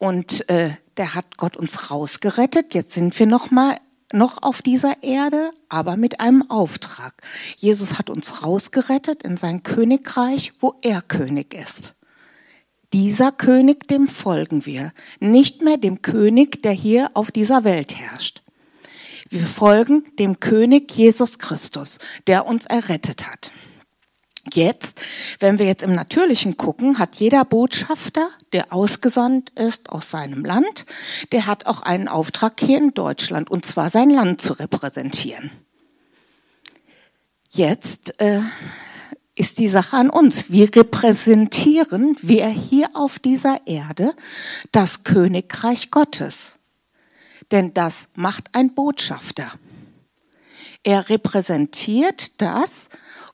Und 0.00 0.48
äh, 0.48 0.70
der 0.96 1.14
hat 1.14 1.36
Gott 1.36 1.58
uns 1.58 1.90
rausgerettet. 1.90 2.72
Jetzt 2.72 2.94
sind 2.94 3.16
wir 3.18 3.26
noch 3.26 3.50
mal 3.50 3.76
noch 4.14 4.42
auf 4.42 4.62
dieser 4.62 5.02
Erde, 5.02 5.52
aber 5.68 5.98
mit 5.98 6.20
einem 6.20 6.50
Auftrag. 6.50 7.12
Jesus 7.58 7.98
hat 7.98 8.08
uns 8.08 8.42
rausgerettet 8.42 9.22
in 9.22 9.36
sein 9.36 9.62
Königreich, 9.62 10.54
wo 10.58 10.74
er 10.80 11.02
König 11.02 11.52
ist. 11.52 11.92
Dieser 12.94 13.30
König, 13.30 13.88
dem 13.88 14.08
folgen 14.08 14.64
wir, 14.64 14.92
nicht 15.20 15.60
mehr 15.60 15.76
dem 15.76 16.00
König, 16.00 16.62
der 16.62 16.72
hier 16.72 17.10
auf 17.12 17.30
dieser 17.30 17.62
Welt 17.64 17.94
herrscht. 17.94 18.42
Wir 19.28 19.44
folgen 19.44 20.04
dem 20.18 20.40
König 20.40 20.90
Jesus 20.92 21.38
Christus, 21.38 21.98
der 22.26 22.46
uns 22.46 22.64
errettet 22.64 23.30
hat. 23.30 23.52
Jetzt, 24.52 25.00
wenn 25.38 25.58
wir 25.58 25.66
jetzt 25.66 25.82
im 25.82 25.94
Natürlichen 25.94 26.56
gucken, 26.56 26.98
hat 26.98 27.16
jeder 27.16 27.44
Botschafter, 27.44 28.30
der 28.52 28.72
ausgesandt 28.72 29.50
ist 29.50 29.90
aus 29.90 30.10
seinem 30.10 30.44
Land, 30.44 30.86
der 31.30 31.46
hat 31.46 31.66
auch 31.66 31.82
einen 31.82 32.08
Auftrag 32.08 32.58
hier 32.58 32.78
in 32.78 32.94
Deutschland, 32.94 33.50
und 33.50 33.66
zwar 33.66 33.90
sein 33.90 34.10
Land 34.10 34.40
zu 34.40 34.54
repräsentieren. 34.54 35.50
Jetzt 37.50 38.18
äh, 38.20 38.40
ist 39.34 39.58
die 39.58 39.68
Sache 39.68 39.96
an 39.96 40.08
uns. 40.08 40.50
Wir 40.50 40.74
repräsentieren, 40.74 42.16
wir 42.22 42.46
hier 42.46 42.90
auf 42.94 43.18
dieser 43.18 43.66
Erde, 43.66 44.14
das 44.72 45.04
Königreich 45.04 45.90
Gottes. 45.90 46.52
Denn 47.50 47.74
das 47.74 48.10
macht 48.14 48.54
ein 48.54 48.74
Botschafter. 48.74 49.50
Er 50.82 51.08
repräsentiert 51.10 52.40
das, 52.40 52.88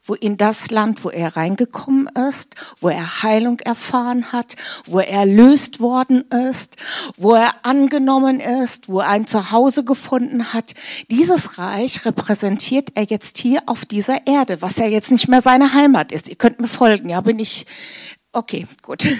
wo 0.06 0.14
in 0.14 0.36
das 0.36 0.70
Land, 0.70 1.04
wo 1.04 1.10
er 1.10 1.36
reingekommen 1.36 2.08
ist, 2.28 2.54
wo 2.80 2.88
er 2.88 3.22
Heilung 3.22 3.60
erfahren 3.60 4.32
hat, 4.32 4.56
wo 4.86 5.00
er 5.00 5.08
erlöst 5.08 5.80
worden 5.80 6.24
ist, 6.50 6.76
wo 7.16 7.34
er 7.34 7.54
angenommen 7.62 8.40
ist, 8.40 8.88
wo 8.88 9.00
er 9.00 9.08
ein 9.08 9.26
Zuhause 9.26 9.84
gefunden 9.84 10.52
hat. 10.52 10.74
Dieses 11.10 11.58
Reich 11.58 12.04
repräsentiert 12.04 12.90
er 12.94 13.04
jetzt 13.04 13.38
hier 13.38 13.62
auf 13.66 13.84
dieser 13.84 14.26
Erde, 14.26 14.62
was 14.62 14.76
ja 14.76 14.86
jetzt 14.86 15.10
nicht 15.10 15.28
mehr 15.28 15.40
seine 15.40 15.74
Heimat 15.74 16.12
ist. 16.12 16.28
Ihr 16.28 16.36
könnt 16.36 16.60
mir 16.60 16.68
folgen, 16.68 17.08
ja, 17.08 17.20
bin 17.20 17.38
ich, 17.38 17.66
okay, 18.32 18.66
gut. 18.82 19.04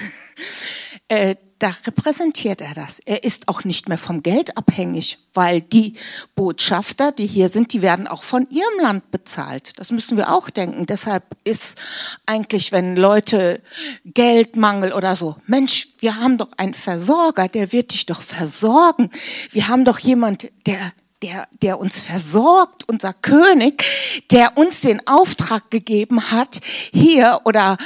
Äh, 1.09 1.37
da 1.59 1.75
repräsentiert 1.87 2.61
er 2.61 2.75
das. 2.75 2.99
Er 3.01 3.25
ist 3.25 3.49
auch 3.49 3.64
nicht 3.64 3.88
mehr 3.88 3.97
vom 3.97 4.23
Geld 4.23 4.57
abhängig, 4.59 5.19
weil 5.33 5.62
die 5.62 5.95
Botschafter, 6.35 7.12
die 7.12 7.27
hier 7.27 7.49
sind, 7.49 7.73
die 7.73 7.81
werden 7.81 8.07
auch 8.07 8.23
von 8.23 8.47
ihrem 8.51 8.81
Land 8.81 9.11
bezahlt. 9.11 9.79
Das 9.79 9.90
müssen 9.90 10.19
wir 10.19 10.33
auch 10.33 10.51
denken. 10.51 10.85
Deshalb 10.85 11.25
ist 11.45 11.79
eigentlich, 12.27 12.73
wenn 12.73 12.97
Leute 12.97 13.62
Geldmangel 14.05 14.92
oder 14.92 15.16
so, 15.16 15.37
Mensch, 15.47 15.88
wir 15.99 16.16
haben 16.16 16.37
doch 16.37 16.53
einen 16.59 16.75
Versorger, 16.75 17.49
der 17.49 17.73
wird 17.73 17.92
dich 17.92 18.05
doch 18.05 18.21
versorgen. 18.21 19.11
Wir 19.51 19.69
haben 19.69 19.85
doch 19.85 19.99
jemand, 19.99 20.51
der 20.66 20.92
der, 21.23 21.49
der 21.62 21.81
uns 21.81 22.01
versorgt, 22.01 22.88
unser 22.88 23.14
König, 23.14 23.85
der 24.31 24.59
uns 24.59 24.83
den 24.83 25.07
Auftrag 25.07 25.71
gegeben 25.71 26.31
hat, 26.31 26.61
hier 26.92 27.40
oder 27.45 27.79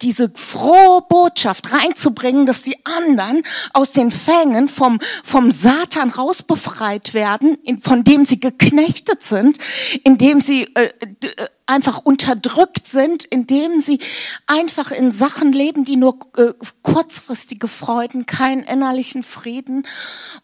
diese 0.00 0.30
frohe 0.30 1.02
Botschaft 1.08 1.72
reinzubringen, 1.72 2.46
dass 2.46 2.62
die 2.62 2.76
anderen 2.86 3.42
aus 3.72 3.90
den 3.90 4.12
Fängen 4.12 4.68
vom, 4.68 5.00
vom 5.24 5.50
Satan 5.50 6.10
rausbefreit 6.10 7.12
werden, 7.12 7.56
in, 7.64 7.80
von 7.80 8.04
dem 8.04 8.24
sie 8.24 8.38
geknechtet 8.38 9.22
sind, 9.22 9.58
indem 10.04 10.40
sie 10.40 10.72
äh, 10.74 10.92
äh, 11.22 11.48
einfach 11.66 11.98
unterdrückt 11.98 12.86
sind, 12.86 13.24
indem 13.24 13.80
sie 13.80 13.98
einfach 14.46 14.92
in 14.92 15.10
Sachen 15.10 15.52
leben, 15.52 15.84
die 15.84 15.96
nur 15.96 16.18
äh, 16.36 16.52
kurzfristige 16.82 17.66
Freuden, 17.66 18.26
keinen 18.26 18.62
innerlichen 18.62 19.24
Frieden 19.24 19.86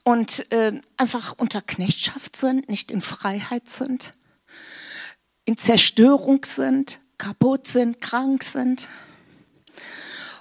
und 0.03 0.51
äh, 0.51 0.81
einfach 0.97 1.35
unter 1.39 1.63
Knechtschaft 1.63 2.37
sind, 2.37 2.69
nicht 2.69 2.91
in 2.91 3.03
Freiheit 3.03 3.69
sind, 3.69 4.13
in 5.45 5.57
Zerstörung 5.57 6.45
sind 6.45 6.99
kaputt 7.19 7.67
sind, 7.67 8.01
krank 8.01 8.43
sind. 8.43 8.89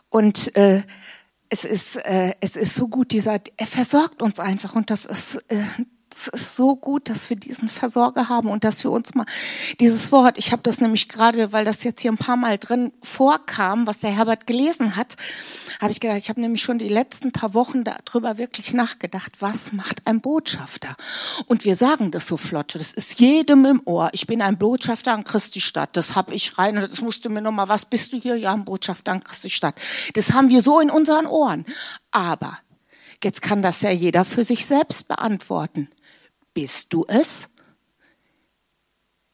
Und 0.09 0.55
äh, 0.55 0.83
es 1.49 1.65
ist, 1.65 1.97
äh, 1.97 2.33
es 2.39 2.55
ist 2.55 2.75
so 2.75 2.87
gut, 2.87 3.11
dieser, 3.11 3.39
er 3.57 3.67
versorgt 3.67 4.21
uns 4.21 4.39
einfach 4.39 4.75
und 4.75 4.89
das 4.89 5.05
ist, 5.05 5.43
äh, 5.49 5.63
es 6.17 6.27
ist 6.27 6.55
so 6.55 6.75
gut, 6.75 7.09
dass 7.09 7.29
wir 7.29 7.37
diesen 7.37 7.69
Versorger 7.69 8.27
haben 8.27 8.49
und 8.49 8.63
dass 8.63 8.83
wir 8.83 8.91
uns 8.91 9.13
mal 9.13 9.25
dieses 9.79 10.11
Wort, 10.11 10.37
ich 10.37 10.51
habe 10.51 10.63
das 10.63 10.81
nämlich 10.81 11.09
gerade, 11.09 11.53
weil 11.53 11.63
das 11.63 11.83
jetzt 11.83 12.01
hier 12.01 12.11
ein 12.11 12.17
paar 12.17 12.37
Mal 12.37 12.57
drin 12.57 12.91
vorkam, 13.03 13.85
was 13.85 13.99
der 13.99 14.09
Herbert 14.09 14.47
gelesen 14.47 14.95
hat, 14.95 15.15
habe 15.79 15.91
ich 15.91 15.99
gedacht, 15.99 16.17
ich 16.17 16.29
habe 16.29 16.41
nämlich 16.41 16.61
schon 16.61 16.79
die 16.79 16.89
letzten 16.89 17.31
paar 17.31 17.53
Wochen 17.53 17.83
darüber 17.83 18.37
wirklich 18.39 18.73
nachgedacht, 18.73 19.33
was 19.39 19.71
macht 19.73 20.07
ein 20.07 20.21
Botschafter? 20.21 20.95
Und 21.45 21.65
wir 21.65 21.75
sagen 21.75 22.09
das 22.09 22.27
so 22.27 22.37
flott, 22.37 22.73
das 22.73 22.91
ist 22.91 23.19
jedem 23.19 23.65
im 23.65 23.81
Ohr. 23.85 24.09
Ich 24.13 24.25
bin 24.25 24.41
ein 24.41 24.57
Botschafter 24.57 25.13
an 25.13 25.23
Christi 25.23 25.61
Stadt. 25.61 25.95
Das 25.95 26.15
habe 26.15 26.33
ich 26.33 26.57
rein 26.57 26.75
das 26.75 27.01
musste 27.01 27.29
mir 27.29 27.41
nochmal, 27.41 27.69
was 27.69 27.85
bist 27.85 28.13
du 28.13 28.17
hier? 28.17 28.35
Ja, 28.37 28.53
ein 28.53 28.65
Botschafter 28.65 29.11
an 29.11 29.23
Christi 29.23 29.49
Stadt. 29.49 29.75
Das 30.13 30.33
haben 30.33 30.49
wir 30.49 30.61
so 30.61 30.79
in 30.79 30.89
unseren 30.89 31.27
Ohren. 31.27 31.65
Aber 32.11 32.57
Jetzt 33.23 33.41
kann 33.41 33.61
das 33.61 33.81
ja 33.81 33.89
jeder 33.89 34.25
für 34.25 34.43
sich 34.43 34.65
selbst 34.65 35.07
beantworten. 35.07 35.89
Bist 36.57 36.91
du 36.91 37.05
es? 37.07 37.49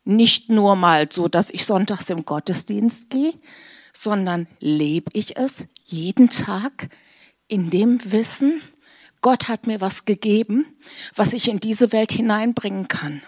Nicht 0.04 0.50
nur 0.50 0.76
mal 0.76 1.10
so, 1.10 1.30
dass 1.30 1.50
ich 1.52 1.64
sonntags 1.64 2.10
im 2.10 2.26
Gottesdienst 2.26 3.10
gehe, 3.10 3.34
sondern 3.94 4.46
lebe 4.60 5.10
ich 5.14 5.38
es 5.38 5.70
jeden 5.86 6.28
Tag 6.28 6.90
in 7.48 7.70
dem 7.70 8.12
Wissen, 8.12 8.62
Gott 9.22 9.48
hat 9.48 9.68
mir 9.68 9.80
was 9.80 10.04
gegeben, 10.04 10.66
was 11.16 11.32
ich 11.32 11.48
in 11.48 11.62
diese 11.62 11.94
Welt 11.94 12.12
hineinbringen 12.12 12.90
kann. 12.90 13.22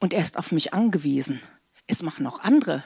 Und 0.00 0.12
er 0.12 0.24
ist 0.24 0.36
auf 0.36 0.50
mich 0.50 0.74
angewiesen. 0.74 1.40
Es 1.86 2.02
machen 2.02 2.26
auch 2.26 2.40
andere. 2.40 2.82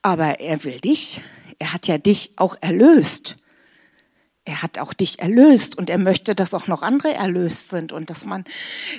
Aber 0.00 0.40
er 0.40 0.64
will 0.64 0.80
dich. 0.80 1.20
Er 1.58 1.74
hat 1.74 1.86
ja 1.86 1.98
dich 1.98 2.32
auch 2.36 2.56
erlöst 2.62 3.36
er 4.48 4.62
hat 4.62 4.78
auch 4.78 4.94
dich 4.94 5.18
erlöst 5.18 5.76
und 5.76 5.90
er 5.90 5.98
möchte, 5.98 6.34
dass 6.34 6.54
auch 6.54 6.68
noch 6.68 6.82
andere 6.82 7.12
erlöst 7.12 7.68
sind 7.68 7.92
und 7.92 8.08
dass 8.08 8.24
man, 8.24 8.44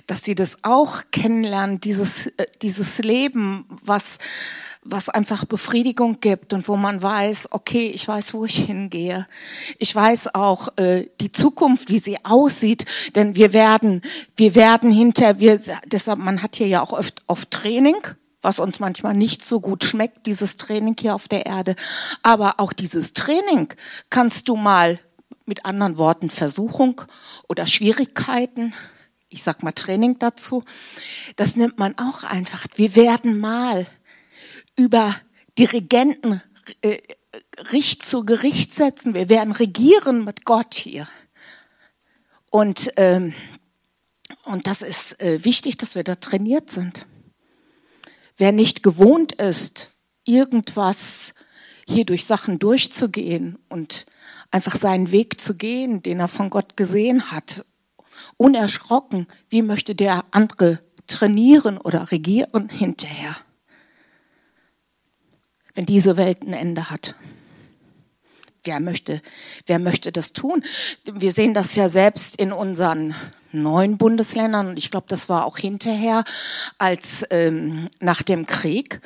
dass 0.05 0.23
sie 0.23 0.35
das 0.35 0.59
auch 0.61 1.01
kennenlernen, 1.11 1.79
dieses, 1.79 2.27
äh, 2.27 2.45
dieses 2.61 2.99
Leben, 2.99 3.65
was, 3.83 4.19
was 4.83 5.09
einfach 5.09 5.45
Befriedigung 5.45 6.19
gibt 6.19 6.53
und 6.53 6.67
wo 6.67 6.75
man 6.75 7.01
weiß, 7.01 7.47
okay, 7.51 7.87
ich 7.87 8.07
weiß, 8.07 8.35
wo 8.35 8.45
ich 8.45 8.57
hingehe. 8.57 9.27
Ich 9.79 9.93
weiß 9.93 10.35
auch 10.35 10.77
äh, 10.77 11.07
die 11.19 11.31
Zukunft, 11.31 11.89
wie 11.89 11.99
sie 11.99 12.23
aussieht, 12.23 12.85
denn 13.15 13.35
wir 13.35 13.51
werden, 13.51 14.03
wir 14.37 14.53
werden 14.53 14.91
hinter, 14.91 15.39
wir, 15.39 15.59
deshalb, 15.87 16.19
man 16.19 16.43
hat 16.43 16.57
hier 16.57 16.67
ja 16.67 16.83
auch 16.83 16.93
oft, 16.93 17.23
oft 17.25 17.49
Training, 17.49 17.97
was 18.43 18.59
uns 18.59 18.79
manchmal 18.79 19.15
nicht 19.15 19.43
so 19.43 19.59
gut 19.59 19.83
schmeckt, 19.83 20.27
dieses 20.27 20.57
Training 20.57 20.95
hier 20.99 21.15
auf 21.15 21.27
der 21.27 21.47
Erde. 21.47 21.75
Aber 22.21 22.59
auch 22.59 22.71
dieses 22.71 23.13
Training 23.13 23.73
kannst 24.11 24.47
du 24.47 24.55
mal 24.55 24.99
mit 25.49 25.65
anderen 25.65 25.97
Worten 25.97 26.29
Versuchung 26.29 27.01
oder 27.49 27.67
Schwierigkeiten, 27.67 28.73
ich 29.27 29.43
sag 29.43 29.63
mal 29.63 29.73
Training 29.73 30.17
dazu, 30.19 30.63
das 31.35 31.57
nimmt 31.57 31.77
man 31.77 31.97
auch 31.97 32.23
einfach. 32.23 32.65
Wir 32.75 32.95
werden 32.95 33.39
mal 33.39 33.85
über 34.77 35.13
Dirigenten 35.57 36.41
äh, 36.81 36.99
Richt 37.71 38.03
zu 38.03 38.25
Gericht 38.25 38.73
setzen. 38.73 39.13
Wir 39.13 39.29
werden 39.29 39.51
regieren 39.51 40.23
mit 40.23 40.45
Gott 40.45 40.73
hier. 40.73 41.07
Und, 42.49 42.91
ähm, 42.95 43.33
und 44.45 44.65
das 44.67 44.81
ist 44.81 45.19
äh, 45.21 45.43
wichtig, 45.43 45.77
dass 45.77 45.95
wir 45.95 46.03
da 46.03 46.15
trainiert 46.15 46.71
sind. 46.71 47.05
Wer 48.37 48.51
nicht 48.51 48.83
gewohnt 48.83 49.33
ist, 49.33 49.91
irgendwas 50.23 51.33
hier 51.87 52.05
durch 52.05 52.25
Sachen 52.25 52.59
durchzugehen 52.59 53.59
und 53.67 54.05
einfach 54.51 54.75
seinen 54.75 55.11
Weg 55.11 55.39
zu 55.39 55.55
gehen, 55.55 56.01
den 56.01 56.19
er 56.19 56.27
von 56.27 56.49
Gott 56.49 56.77
gesehen 56.77 57.31
hat. 57.31 57.65
Unerschrocken, 58.37 59.27
wie 59.49 59.61
möchte 59.61 59.95
der 59.95 60.23
andere 60.31 60.79
trainieren 61.07 61.77
oder 61.77 62.11
regieren 62.11 62.69
hinterher, 62.69 63.35
wenn 65.73 65.85
diese 65.85 66.17
Welt 66.17 66.43
ein 66.43 66.53
Ende 66.53 66.89
hat. 66.89 67.15
Wer 68.63 68.79
möchte, 68.79 69.21
wer 69.65 69.79
möchte 69.79 70.11
das 70.11 70.33
tun? 70.33 70.63
Wir 71.05 71.31
sehen 71.31 71.53
das 71.53 71.75
ja 71.75 71.89
selbst 71.89 72.35
in 72.35 72.51
unseren 72.51 73.15
neun 73.51 73.97
Bundesländern 73.97 74.67
und 74.67 74.77
ich 74.77 74.91
glaube, 74.91 75.07
das 75.09 75.29
war 75.29 75.45
auch 75.45 75.57
hinterher 75.57 76.23
als 76.77 77.25
ähm, 77.31 77.89
nach 77.99 78.21
dem 78.21 78.45
Krieg. 78.45 79.01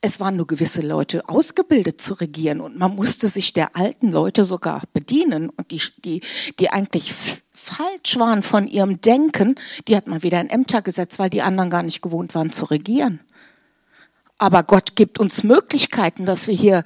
Es 0.00 0.20
waren 0.20 0.36
nur 0.36 0.46
gewisse 0.46 0.82
Leute 0.82 1.28
ausgebildet 1.28 2.00
zu 2.00 2.14
regieren 2.14 2.60
und 2.60 2.78
man 2.78 2.94
musste 2.94 3.28
sich 3.28 3.52
der 3.52 3.76
alten 3.76 4.10
Leute 4.10 4.44
sogar 4.44 4.82
bedienen 4.92 5.50
und 5.50 5.70
die 5.70 5.82
die 6.04 6.20
die 6.58 6.70
eigentlich 6.70 7.12
falsch 7.68 8.18
waren 8.18 8.42
von 8.42 8.66
ihrem 8.66 9.00
Denken, 9.00 9.54
die 9.86 9.96
hat 9.96 10.06
man 10.06 10.22
wieder 10.22 10.40
in 10.40 10.48
Ämter 10.48 10.80
gesetzt, 10.82 11.18
weil 11.18 11.30
die 11.30 11.42
anderen 11.42 11.70
gar 11.70 11.82
nicht 11.82 12.02
gewohnt 12.02 12.34
waren 12.34 12.50
zu 12.50 12.64
regieren. 12.64 13.20
Aber 14.38 14.62
Gott 14.62 14.94
gibt 14.94 15.18
uns 15.18 15.42
Möglichkeiten, 15.42 16.24
dass 16.24 16.46
wir 16.46 16.54
hier 16.54 16.84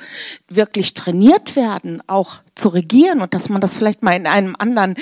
wirklich 0.49 0.95
trainiert 0.95 1.55
werden, 1.55 2.03
auch 2.07 2.37
zu 2.55 2.71
regieren 2.71 3.21
und 3.21 3.35
dass 3.35 3.51
man 3.51 3.61
das 3.61 3.77
vielleicht 3.77 4.03
mal 4.03 4.17
in 4.17 4.27
einem 4.27 4.57
anderen, 4.59 4.95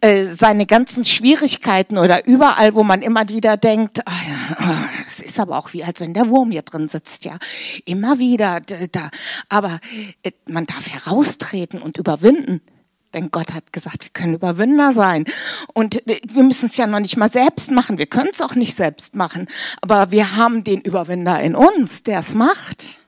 äh, 0.00 0.24
seine 0.24 0.66
ganzen 0.66 1.04
Schwierigkeiten 1.04 1.98
oder 1.98 2.24
überall, 2.26 2.74
wo 2.74 2.84
man 2.84 3.02
immer 3.02 3.28
wieder 3.28 3.56
denkt, 3.56 4.06
ah 4.06 4.12
ja, 4.28 4.88
das 5.04 5.18
ist 5.18 5.40
aber 5.40 5.58
auch 5.58 5.72
wie 5.72 5.82
als 5.82 6.00
wenn 6.00 6.14
der 6.14 6.30
Wurm 6.30 6.52
hier 6.52 6.62
drin 6.62 6.86
sitzt, 6.86 7.24
ja, 7.24 7.38
immer 7.84 8.20
wieder 8.20 8.60
da. 8.60 9.10
Aber 9.48 9.80
äh, 10.22 10.30
man 10.48 10.66
darf 10.66 10.88
heraustreten 10.88 11.82
und 11.82 11.98
überwinden. 11.98 12.60
Denn 13.16 13.30
Gott 13.30 13.54
hat 13.54 13.72
gesagt, 13.72 14.04
wir 14.04 14.10
können 14.12 14.34
Überwinder 14.34 14.92
sein. 14.92 15.24
Und 15.72 16.02
wir 16.04 16.42
müssen 16.42 16.66
es 16.66 16.76
ja 16.76 16.86
noch 16.86 17.00
nicht 17.00 17.16
mal 17.16 17.30
selbst 17.30 17.70
machen. 17.70 17.96
Wir 17.96 18.04
können 18.04 18.28
es 18.30 18.42
auch 18.42 18.54
nicht 18.54 18.76
selbst 18.76 19.16
machen. 19.16 19.48
Aber 19.80 20.10
wir 20.10 20.36
haben 20.36 20.64
den 20.64 20.82
Überwinder 20.82 21.40
in 21.40 21.54
uns, 21.54 22.02
der 22.02 22.18
es 22.18 22.34
macht. 22.34 23.00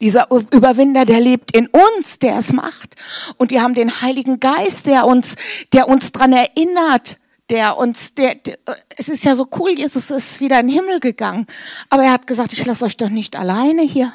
Dieser 0.00 0.30
Überwinder, 0.30 1.04
der 1.04 1.20
lebt 1.20 1.50
in 1.50 1.66
uns, 1.66 2.20
der 2.20 2.38
es 2.38 2.52
macht. 2.52 2.94
Und 3.38 3.50
wir 3.50 3.60
haben 3.60 3.74
den 3.74 4.00
Heiligen 4.00 4.38
Geist, 4.38 4.86
der 4.86 5.04
uns, 5.04 5.34
der 5.72 5.88
uns 5.88 6.12
dran 6.12 6.32
erinnert, 6.32 7.18
der 7.50 7.76
uns, 7.76 8.14
der, 8.14 8.36
der, 8.36 8.56
es 8.96 9.08
ist 9.08 9.24
ja 9.24 9.34
so 9.34 9.48
cool, 9.58 9.70
Jesus 9.70 10.12
ist 10.12 10.40
wieder 10.40 10.60
in 10.60 10.68
den 10.68 10.76
Himmel 10.76 11.00
gegangen. 11.00 11.48
Aber 11.88 12.04
er 12.04 12.12
hat 12.12 12.28
gesagt, 12.28 12.52
ich 12.52 12.64
lasse 12.64 12.84
euch 12.84 12.96
doch 12.96 13.08
nicht 13.08 13.34
alleine 13.34 13.82
hier 13.82 14.12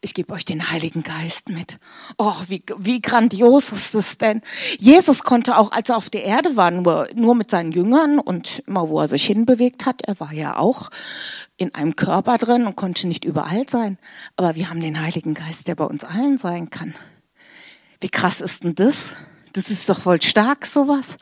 ich 0.00 0.14
gebe 0.14 0.32
euch 0.32 0.44
den 0.44 0.70
Heiligen 0.70 1.02
Geist 1.02 1.48
mit. 1.48 1.78
Oh, 2.18 2.34
wie, 2.48 2.62
wie 2.78 3.00
grandios 3.00 3.72
ist 3.72 3.94
das 3.94 4.18
denn? 4.18 4.42
Jesus 4.78 5.22
konnte 5.22 5.56
auch, 5.56 5.72
als 5.72 5.88
er 5.88 5.96
auf 5.96 6.10
der 6.10 6.24
Erde 6.24 6.56
war, 6.56 6.70
nur, 6.70 7.08
nur 7.14 7.34
mit 7.34 7.50
seinen 7.50 7.72
Jüngern 7.72 8.18
und 8.18 8.62
immer, 8.66 8.88
wo 8.88 9.00
er 9.00 9.08
sich 9.08 9.24
hinbewegt 9.26 9.86
hat, 9.86 10.02
er 10.02 10.18
war 10.20 10.32
ja 10.32 10.58
auch 10.58 10.90
in 11.56 11.74
einem 11.74 11.96
Körper 11.96 12.38
drin 12.38 12.66
und 12.66 12.76
konnte 12.76 13.06
nicht 13.08 13.24
überall 13.24 13.68
sein. 13.68 13.98
Aber 14.36 14.54
wir 14.54 14.68
haben 14.70 14.80
den 14.80 15.00
Heiligen 15.00 15.34
Geist, 15.34 15.68
der 15.68 15.74
bei 15.74 15.84
uns 15.84 16.04
allen 16.04 16.38
sein 16.38 16.70
kann. 16.70 16.94
Wie 18.00 18.08
krass 18.08 18.40
ist 18.40 18.64
denn 18.64 18.74
das? 18.74 19.10
Das 19.54 19.70
ist 19.70 19.88
doch 19.88 20.00
voll 20.00 20.20
stark, 20.20 20.66
sowas. 20.66 21.16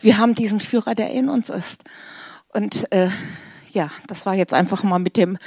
Wir 0.00 0.18
haben 0.18 0.34
diesen 0.34 0.60
Führer, 0.60 0.94
der 0.94 1.12
in 1.12 1.28
uns 1.28 1.48
ist. 1.48 1.84
Und 2.52 2.90
äh, 2.92 3.08
ja, 3.78 3.92
das 4.08 4.26
war 4.26 4.34
jetzt 4.34 4.52
einfach 4.52 4.82
mal 4.82 4.98
mit 4.98 5.16
dem, 5.16 5.38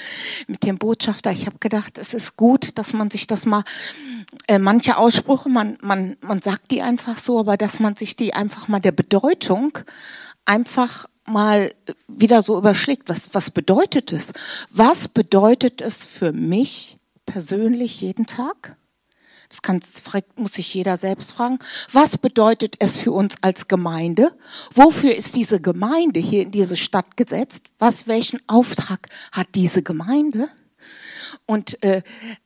mit 0.48 0.64
dem 0.64 0.78
Botschafter. 0.78 1.32
Ich 1.32 1.48
habe 1.48 1.58
gedacht, 1.60 1.98
es 1.98 2.14
ist 2.14 2.38
gut, 2.38 2.78
dass 2.78 2.94
man 2.94 3.10
sich 3.10 3.28
das 3.28 3.46
mal, 3.46 3.66
äh, 4.48 4.58
manche 4.58 4.96
Aussprüche, 4.96 5.50
man, 5.50 5.78
man, 5.82 6.16
man 6.22 6.42
sagt 6.42 6.72
die 6.72 6.82
einfach 6.82 7.18
so, 7.18 7.40
aber 7.40 7.58
dass 7.58 7.82
man 7.82 7.98
sich 7.98 8.16
die 8.16 8.34
einfach 8.34 8.70
mal 8.70 8.80
der 8.80 8.94
Bedeutung 8.94 9.78
einfach 10.46 11.08
mal 11.26 11.74
wieder 12.08 12.42
so 12.42 12.58
überschlägt. 12.58 13.10
Was, 13.10 13.34
was 13.34 13.52
bedeutet 13.52 14.14
es? 14.14 14.32
Was 14.70 15.10
bedeutet 15.10 15.82
es 15.82 16.06
für 16.06 16.32
mich 16.32 17.00
persönlich 17.26 18.00
jeden 18.00 18.28
Tag? 18.28 18.78
Das 19.52 19.62
kann, 19.62 19.82
muss 20.38 20.54
sich 20.54 20.74
jeder 20.74 20.96
selbst 20.96 21.34
fragen. 21.34 21.60
Was 21.92 22.18
bedeutet 22.18 22.76
es 22.80 23.02
für 23.02 23.12
uns 23.12 23.36
als 23.42 23.68
Gemeinde? 23.68 24.32
Wofür 24.74 25.14
ist 25.14 25.36
diese 25.36 25.60
Gemeinde 25.60 26.22
hier 26.22 26.44
in 26.44 26.52
diese 26.52 26.78
Stadt 26.78 27.18
gesetzt? 27.18 27.66
Was, 27.78 28.08
welchen 28.08 28.40
Auftrag 28.48 29.10
hat 29.34 29.48
diese 29.56 29.84
Gemeinde? 29.84 30.48
Und 31.46 31.82
äh, 31.84 32.02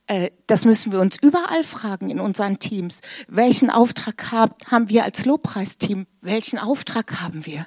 äh, 0.06 0.30
das 0.46 0.64
müssen 0.64 0.92
wir 0.92 1.00
uns 1.00 1.16
überall 1.20 1.64
fragen 1.64 2.10
in 2.10 2.20
unseren 2.20 2.58
Teams. 2.58 3.00
Welchen 3.28 3.70
Auftrag 3.70 4.30
hab, 4.32 4.70
haben 4.70 4.88
wir 4.88 5.04
als 5.04 5.24
Lobpreisteam? 5.24 6.06
Welchen 6.20 6.58
Auftrag 6.58 7.20
haben 7.20 7.46
wir? 7.46 7.66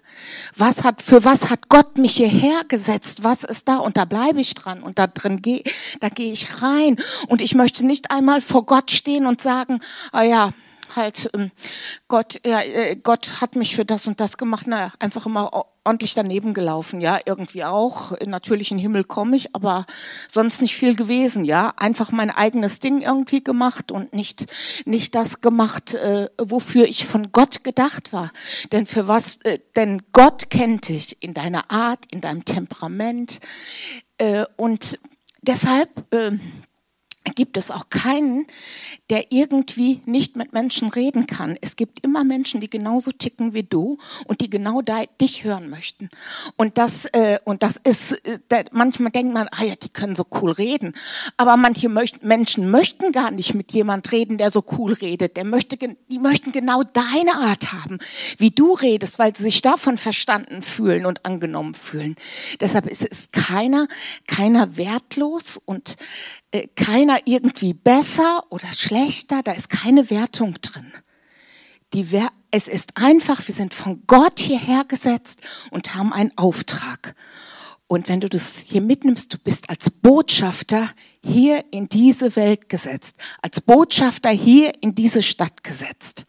Was 0.55 0.83
hat, 0.83 1.01
für 1.01 1.23
was 1.23 1.49
hat 1.49 1.69
Gott 1.69 1.97
mich 1.97 2.17
hierher 2.17 2.61
gesetzt? 2.67 3.23
Was 3.23 3.43
ist 3.43 3.67
da? 3.67 3.77
Und 3.77 3.97
da 3.97 4.05
bleibe 4.05 4.41
ich 4.41 4.53
dran 4.55 4.83
und 4.83 4.99
da 4.99 5.07
drin 5.07 5.41
gehe, 5.41 5.63
da 5.99 6.09
gehe 6.09 6.31
ich 6.31 6.61
rein. 6.61 6.97
Und 7.27 7.41
ich 7.41 7.55
möchte 7.55 7.85
nicht 7.85 8.11
einmal 8.11 8.41
vor 8.41 8.65
Gott 8.65 8.91
stehen 8.91 9.25
und 9.25 9.41
sagen, 9.41 9.79
ah 10.11 10.23
ja, 10.23 10.53
halt, 10.99 11.29
ähm, 11.33 11.51
Gott, 12.07 12.39
ja, 12.45 12.61
äh, 12.61 12.95
Gott 12.95 13.41
hat 13.41 13.55
mich 13.55 13.75
für 13.75 13.85
das 13.85 14.05
und 14.05 14.19
das 14.19 14.37
gemacht. 14.37 14.67
Naja, 14.67 14.93
einfach 14.99 15.25
immer 15.25 15.65
ordentlich 15.83 16.13
daneben 16.13 16.53
gelaufen, 16.53 17.01
ja, 17.01 17.19
irgendwie 17.25 17.63
auch. 17.63 18.13
Natürlich 18.25 18.69
in 18.69 18.77
den 18.77 18.83
Himmel 18.83 19.03
komme 19.03 19.35
ich, 19.35 19.55
aber 19.55 19.87
sonst 20.29 20.61
nicht 20.61 20.75
viel 20.75 20.95
gewesen, 20.95 21.45
ja. 21.45 21.73
Einfach 21.77 22.11
mein 22.11 22.29
eigenes 22.29 22.79
Ding 22.79 23.01
irgendwie 23.01 23.43
gemacht 23.43 23.91
und 23.91 24.13
nicht, 24.13 24.45
nicht 24.85 25.15
das 25.15 25.41
gemacht, 25.41 25.95
äh, 25.95 26.29
wofür 26.37 26.85
ich 26.85 27.07
von 27.07 27.31
Gott 27.31 27.63
gedacht 27.63 28.13
war. 28.13 28.31
Denn 28.71 28.85
für 28.85 29.07
was, 29.07 29.37
äh, 29.37 29.59
denn 29.75 30.03
Gott 30.11 30.51
kennt 30.51 30.89
dich 30.89 31.23
in 31.23 31.33
deiner 31.33 31.71
Art, 31.71 32.05
in 32.11 32.21
deinem 32.21 32.45
Temperament, 32.45 33.39
äh, 34.19 34.45
und 34.57 34.99
deshalb, 35.41 35.89
äh, 36.13 36.31
gibt 37.35 37.57
es 37.57 37.71
auch 37.71 37.89
keinen, 37.89 38.45
der 39.09 39.31
irgendwie 39.31 40.01
nicht 40.05 40.35
mit 40.35 40.53
Menschen 40.53 40.89
reden 40.89 41.27
kann. 41.27 41.57
Es 41.61 41.75
gibt 41.75 42.03
immer 42.03 42.23
Menschen, 42.23 42.61
die 42.61 42.69
genauso 42.69 43.11
ticken 43.11 43.53
wie 43.53 43.63
du 43.63 43.97
und 44.25 44.41
die 44.41 44.49
genau 44.49 44.81
da, 44.81 45.03
dich 45.19 45.43
hören 45.43 45.69
möchten. 45.69 46.09
Und 46.57 46.77
das, 46.77 47.05
äh, 47.05 47.39
und 47.45 47.63
das 47.63 47.77
ist, 47.77 48.13
äh, 48.25 48.65
manchmal 48.71 49.11
denkt 49.11 49.33
man, 49.33 49.47
ah 49.51 49.63
ja, 49.63 49.75
die 49.75 49.89
können 49.89 50.15
so 50.15 50.25
cool 50.41 50.51
reden. 50.51 50.93
Aber 51.37 51.57
manche 51.57 51.89
möcht, 51.89 52.23
Menschen 52.23 52.69
möchten 52.69 53.11
gar 53.11 53.31
nicht 53.31 53.53
mit 53.53 53.71
jemand 53.71 54.11
reden, 54.11 54.37
der 54.37 54.51
so 54.51 54.63
cool 54.77 54.93
redet. 54.93 55.37
Der 55.37 55.45
möchte, 55.45 55.77
die 55.77 56.19
möchten 56.19 56.51
genau 56.51 56.83
deine 56.83 57.35
Art 57.35 57.73
haben, 57.73 57.99
wie 58.37 58.51
du 58.51 58.73
redest, 58.73 59.19
weil 59.19 59.35
sie 59.35 59.43
sich 59.43 59.61
davon 59.61 59.97
verstanden 59.97 60.61
fühlen 60.61 61.05
und 61.05 61.25
angenommen 61.25 61.75
fühlen. 61.75 62.15
Deshalb 62.59 62.87
ist 62.87 63.05
es 63.09 63.31
keiner, 63.31 63.87
keiner 64.27 64.77
wertlos 64.77 65.59
und 65.63 65.97
keiner 66.75 67.19
irgendwie 67.25 67.73
besser 67.73 68.43
oder 68.49 68.67
schlechter, 68.73 69.43
da 69.43 69.51
ist 69.51 69.69
keine 69.69 70.09
Wertung 70.09 70.55
drin. 70.61 70.91
Wer 71.93 72.31
es 72.51 72.67
ist 72.67 72.97
einfach, 72.97 73.47
wir 73.47 73.53
sind 73.53 73.73
von 73.73 74.03
Gott 74.07 74.39
hierher 74.39 74.83
gesetzt 74.85 75.41
und 75.69 75.93
haben 75.95 76.11
einen 76.13 76.35
Auftrag. 76.35 77.15
Und 77.87 78.07
wenn 78.07 78.21
du 78.21 78.29
das 78.29 78.57
hier 78.59 78.81
mitnimmst, 78.81 79.33
du 79.33 79.37
bist 79.37 79.69
als 79.69 79.89
Botschafter 79.89 80.89
hier 81.23 81.65
in 81.71 81.89
diese 81.89 82.35
Welt 82.35 82.69
gesetzt, 82.69 83.17
als 83.41 83.61
Botschafter 83.61 84.29
hier 84.29 84.73
in 84.81 84.95
diese 84.95 85.21
Stadt 85.21 85.63
gesetzt. 85.63 86.25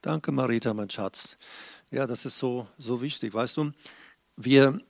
Danke, 0.00 0.30
Marita, 0.30 0.72
mein 0.74 0.90
Schatz. 0.90 1.36
Ja, 1.90 2.06
das 2.06 2.24
ist 2.24 2.38
so, 2.38 2.66
so 2.78 3.02
wichtig. 3.02 3.34
Weißt 3.34 3.56
du, 3.56 3.72
wir, 4.36 4.80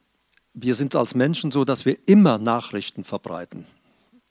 wir 0.59 0.75
sind 0.75 0.97
als 0.97 1.15
Menschen 1.15 1.53
so, 1.53 1.67
dass 1.67 1.85
wir 1.85 1.99
immer 2.07 2.39
Nachrichten 2.39 3.05
verbreiten. 3.05 3.67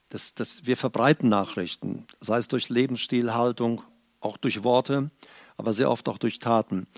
Das, 0.08 0.34
das, 0.34 0.66
wir 0.66 0.76
verbreiten 0.76 1.28
Nachrichten, 1.28 2.04
sei 2.20 2.38
es 2.38 2.48
durch 2.48 2.68
Lebensstil, 2.68 3.32
Haltung, 3.32 3.82
auch 4.20 4.36
durch 4.36 4.64
Worte, 4.64 5.10
aber 5.56 5.72
sehr 5.72 5.90
oft 5.90 6.08
auch 6.08 6.18
durch 6.18 6.40
Taten. 6.40 6.88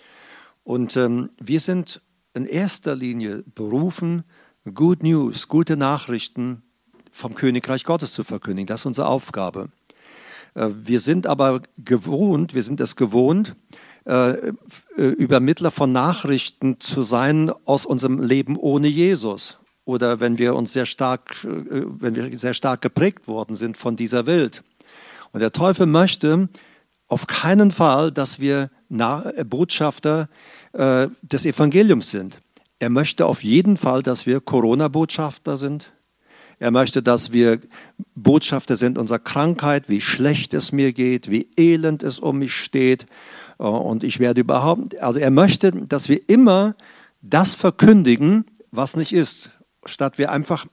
Und 0.65 0.97
ähm, 0.97 1.29
wir 1.39 1.61
sind 1.61 2.01
in 2.33 2.47
erster 2.47 2.97
Linie 2.97 3.45
berufen, 3.55 4.25
Good 4.73 5.03
News, 5.03 5.49
gute 5.49 5.77
Nachrichten 5.77 6.63
vom 7.13 7.35
Königreich 7.35 7.85
Gottes 7.85 8.13
zu 8.13 8.25
verkündigen. 8.25 8.67
Das 8.67 8.81
ist 8.81 8.87
unsere 8.87 9.09
Aufgabe. 9.09 9.69
Äh, 10.55 10.71
wir 10.73 11.01
sind 11.01 11.27
aber 11.27 11.61
gewohnt, 11.77 12.55
wir 12.55 12.63
sind 12.63 12.81
es 12.81 12.97
gewohnt, 12.97 13.57
äh, 14.09 14.53
äh, 14.97 15.03
Übermittler 15.03 15.71
von 15.71 15.93
Nachrichten 15.93 16.81
zu 16.81 17.03
sein 17.03 17.53
aus 17.67 17.85
unserem 17.85 18.23
Leben 18.23 18.57
ohne 18.57 18.89
Jesus. 18.89 19.59
Oder 19.85 20.19
wenn 20.19 20.39
wir 20.39 20.57
uns 20.57 20.73
sehr 20.73 20.87
stark, 20.87 21.45
äh, 21.45 21.83
wenn 22.01 22.15
wir 22.15 22.39
sehr 22.39 22.55
stark 22.55 22.81
geprägt 22.81 23.29
worden 23.29 23.55
sind 23.55 23.77
von 23.77 23.97
dieser 23.97 24.25
Welt. 24.25 24.63
Und 25.33 25.41
der 25.41 25.53
Teufel 25.53 25.85
möchte 25.85 26.49
auf 27.07 27.27
keinen 27.27 27.71
Fall, 27.71 28.11
dass 28.11 28.41
wir 28.41 28.71
Botschafter 28.89 30.29
des 30.73 31.45
Evangeliums 31.45 32.11
sind. 32.11 32.41
Er 32.79 32.89
möchte 32.89 33.27
auf 33.27 33.45
jeden 33.45 33.77
Fall, 33.77 34.03
dass 34.03 34.25
wir 34.25 34.41
Corona-Botschafter 34.41 35.59
sind. 35.59 35.93
Er 36.59 36.71
möchte, 36.71 37.03
dass 37.03 37.33
wir 37.33 37.61
Botschafter 38.15 38.77
sind 38.77 38.97
unserer 38.97 39.19
Krankheit, 39.19 39.89
wie 39.89 40.01
schlecht 40.01 40.55
es 40.55 40.73
mir 40.73 40.95
geht, 40.95 41.31
wie 41.31 41.49
elend 41.59 42.03
es 42.03 42.19
um 42.19 42.39
mich 42.39 42.55
steht 42.55 43.05
äh, 43.05 43.07
und 43.59 44.05
ich 44.05 44.21
werde 44.21 44.41
überhaupt, 44.41 44.99
also 44.99 45.19
er 45.19 45.31
möchte, 45.31 45.73
dass 45.73 46.09
wir 46.09 46.29
immer 46.29 46.75
das 47.21 47.55
verkündigen, 47.55 48.45
was 48.71 48.97
nicht 48.97 49.13
ist, 49.13 49.51
statt 49.85 50.19
wir 50.19 50.31
einfach 50.31 50.67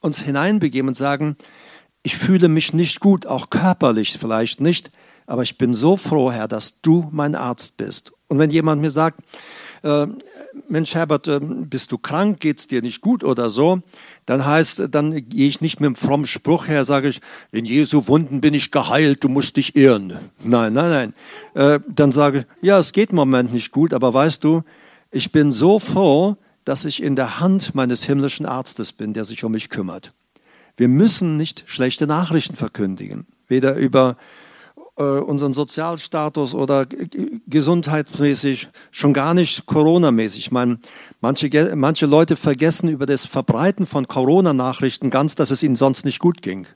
uns 0.00 0.22
hineinbegeben 0.22 0.88
und 0.88 0.94
sagen, 0.94 1.36
ich 2.02 2.16
fühle 2.16 2.48
mich 2.48 2.72
nicht 2.72 3.00
gut, 3.00 3.26
auch 3.26 3.50
körperlich 3.50 4.18
vielleicht 4.18 4.60
nicht, 4.60 4.90
aber 5.26 5.42
ich 5.42 5.58
bin 5.58 5.74
so 5.74 5.96
froh, 5.96 6.30
Herr, 6.30 6.46
dass 6.46 6.80
du 6.80 7.08
mein 7.10 7.34
Arzt 7.34 7.76
bist. 7.76 8.12
Und 8.28 8.38
wenn 8.38 8.50
jemand 8.50 8.80
mir 8.80 8.90
sagt, 8.90 9.18
äh, 9.86 10.06
Mensch 10.68 10.94
Herbert, 10.94 11.28
äh, 11.28 11.38
bist 11.40 11.92
du 11.92 11.98
krank, 11.98 12.40
geht 12.40 12.58
es 12.58 12.66
dir 12.66 12.82
nicht 12.82 13.00
gut 13.00 13.22
oder 13.22 13.50
so, 13.50 13.80
dann 14.26 14.44
heißt, 14.44 14.88
dann 14.90 15.28
gehe 15.28 15.48
ich 15.48 15.60
nicht 15.60 15.80
mit 15.80 15.86
einem 15.86 15.96
frommen 15.96 16.26
Spruch 16.26 16.66
her, 16.68 16.84
sage 16.84 17.08
ich, 17.08 17.20
in 17.52 17.64
Jesu 17.64 18.08
Wunden 18.08 18.40
bin 18.40 18.54
ich 18.54 18.70
geheilt, 18.70 19.22
du 19.22 19.28
musst 19.28 19.56
dich 19.56 19.76
irren. 19.76 20.18
Nein, 20.42 20.72
nein, 20.72 20.90
nein. 20.90 21.14
Äh, 21.54 21.80
dann 21.88 22.10
sage 22.12 22.40
ich, 22.40 22.66
ja, 22.66 22.78
es 22.78 22.92
geht 22.92 23.10
im 23.10 23.16
Moment 23.16 23.52
nicht 23.52 23.70
gut, 23.70 23.94
aber 23.94 24.12
weißt 24.12 24.42
du, 24.42 24.62
ich 25.12 25.30
bin 25.30 25.52
so 25.52 25.78
froh, 25.78 26.36
dass 26.64 26.84
ich 26.84 27.02
in 27.02 27.14
der 27.14 27.38
Hand 27.38 27.74
meines 27.74 28.04
himmlischen 28.04 28.44
Arztes 28.44 28.92
bin, 28.92 29.14
der 29.14 29.24
sich 29.24 29.44
um 29.44 29.52
mich 29.52 29.68
kümmert. 29.68 30.10
Wir 30.76 30.88
müssen 30.88 31.36
nicht 31.36 31.62
schlechte 31.66 32.06
Nachrichten 32.06 32.56
verkündigen, 32.56 33.26
weder 33.46 33.76
über 33.76 34.16
äh, 34.96 35.02
unseren 35.02 35.52
Sozialstatus 35.52 36.54
oder 36.54 36.86
gesundheitsmäßig, 37.46 38.68
schon 38.90 39.12
gar 39.12 39.34
nicht 39.34 39.66
Corona-mäßig. 39.66 40.38
Ich 40.38 40.50
meine, 40.50 40.78
manche, 41.20 41.74
manche 41.76 42.06
Leute 42.06 42.36
vergessen 42.36 42.88
über 42.88 43.06
das 43.06 43.26
Verbreiten 43.26 43.86
von 43.86 44.08
Corona-Nachrichten 44.08 45.10
ganz, 45.10 45.34
dass 45.34 45.50
es 45.50 45.62
ihnen 45.62 45.76
sonst 45.76 46.04
nicht 46.04 46.18
gut 46.18 46.42
ging. 46.42 46.66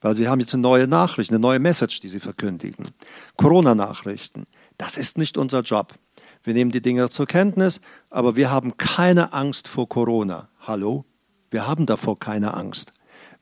Weil 0.00 0.14
sie 0.14 0.28
haben 0.28 0.40
jetzt 0.40 0.54
eine 0.54 0.62
neue 0.62 0.86
Nachricht, 0.86 1.30
eine 1.30 1.40
neue 1.40 1.58
Message, 1.58 2.00
die 2.00 2.08
sie 2.08 2.20
verkündigen. 2.20 2.86
Corona-Nachrichten. 3.36 4.44
Das 4.76 4.96
ist 4.96 5.18
nicht 5.18 5.36
unser 5.36 5.62
Job. 5.62 5.94
Wir 6.44 6.54
nehmen 6.54 6.70
die 6.70 6.80
Dinge 6.80 7.10
zur 7.10 7.26
Kenntnis, 7.26 7.80
aber 8.08 8.36
wir 8.36 8.50
haben 8.50 8.76
keine 8.76 9.32
Angst 9.32 9.66
vor 9.66 9.88
Corona. 9.88 10.48
Hallo? 10.60 11.04
Wir 11.50 11.66
haben 11.66 11.84
davor 11.84 12.18
keine 12.18 12.54
Angst. 12.54 12.92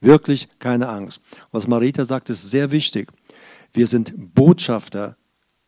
Wirklich 0.01 0.49
keine 0.59 0.89
Angst. 0.89 1.21
Was 1.53 1.67
Marita 1.67 2.05
sagt, 2.05 2.31
ist 2.31 2.51
sehr 2.51 2.71
wichtig. 2.71 3.13
Wir 3.77 3.87
sind 3.87 4.35
Botschafter 4.35 5.19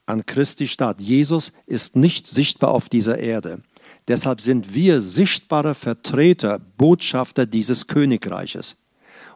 an 0.06 0.24
Christi 0.24 0.66
Stadt. 0.66 1.02
Jesus 1.02 1.52
ist 1.66 1.94
nicht 1.94 2.26
sichtbar 2.26 2.70
auf 2.70 2.88
dieser 2.88 3.18
Erde. 3.18 3.60
Deshalb 4.08 4.40
sind 4.40 4.72
wir 4.72 5.02
sichtbare 5.02 5.74
Vertreter, 5.74 6.58
Botschafter 6.58 7.44
dieses 7.44 7.86
Königreiches. 7.86 8.76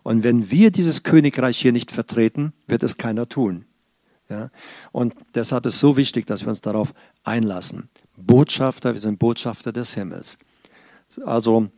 Und 0.03 0.23
wenn 0.25 0.51
wir 0.51 0.71
dieses 0.71 1.03
Königreich 1.03 1.59
hier 1.59 1.73
nicht 1.73 1.91
vertreten, 1.91 2.55
wird 2.67 2.83
es 2.83 2.97
keiner 2.97 3.29
tun. 3.29 3.67
Ja? 4.31 4.49
Und 4.91 5.15
deshalb 5.35 5.67
ist 5.67 5.75
es 5.75 5.81
so 5.81 5.99
wichtig, 5.99 6.27
dass 6.27 6.41
wir 6.41 6.49
uns 6.49 6.63
darauf 6.63 6.95
einlassen. 7.25 7.91
Botschafter, 8.17 8.95
wir 8.95 9.01
sind 9.03 9.19
Botschafter 9.19 9.73
des 9.73 9.93
Himmels. 9.93 10.39
Also, 11.27 11.69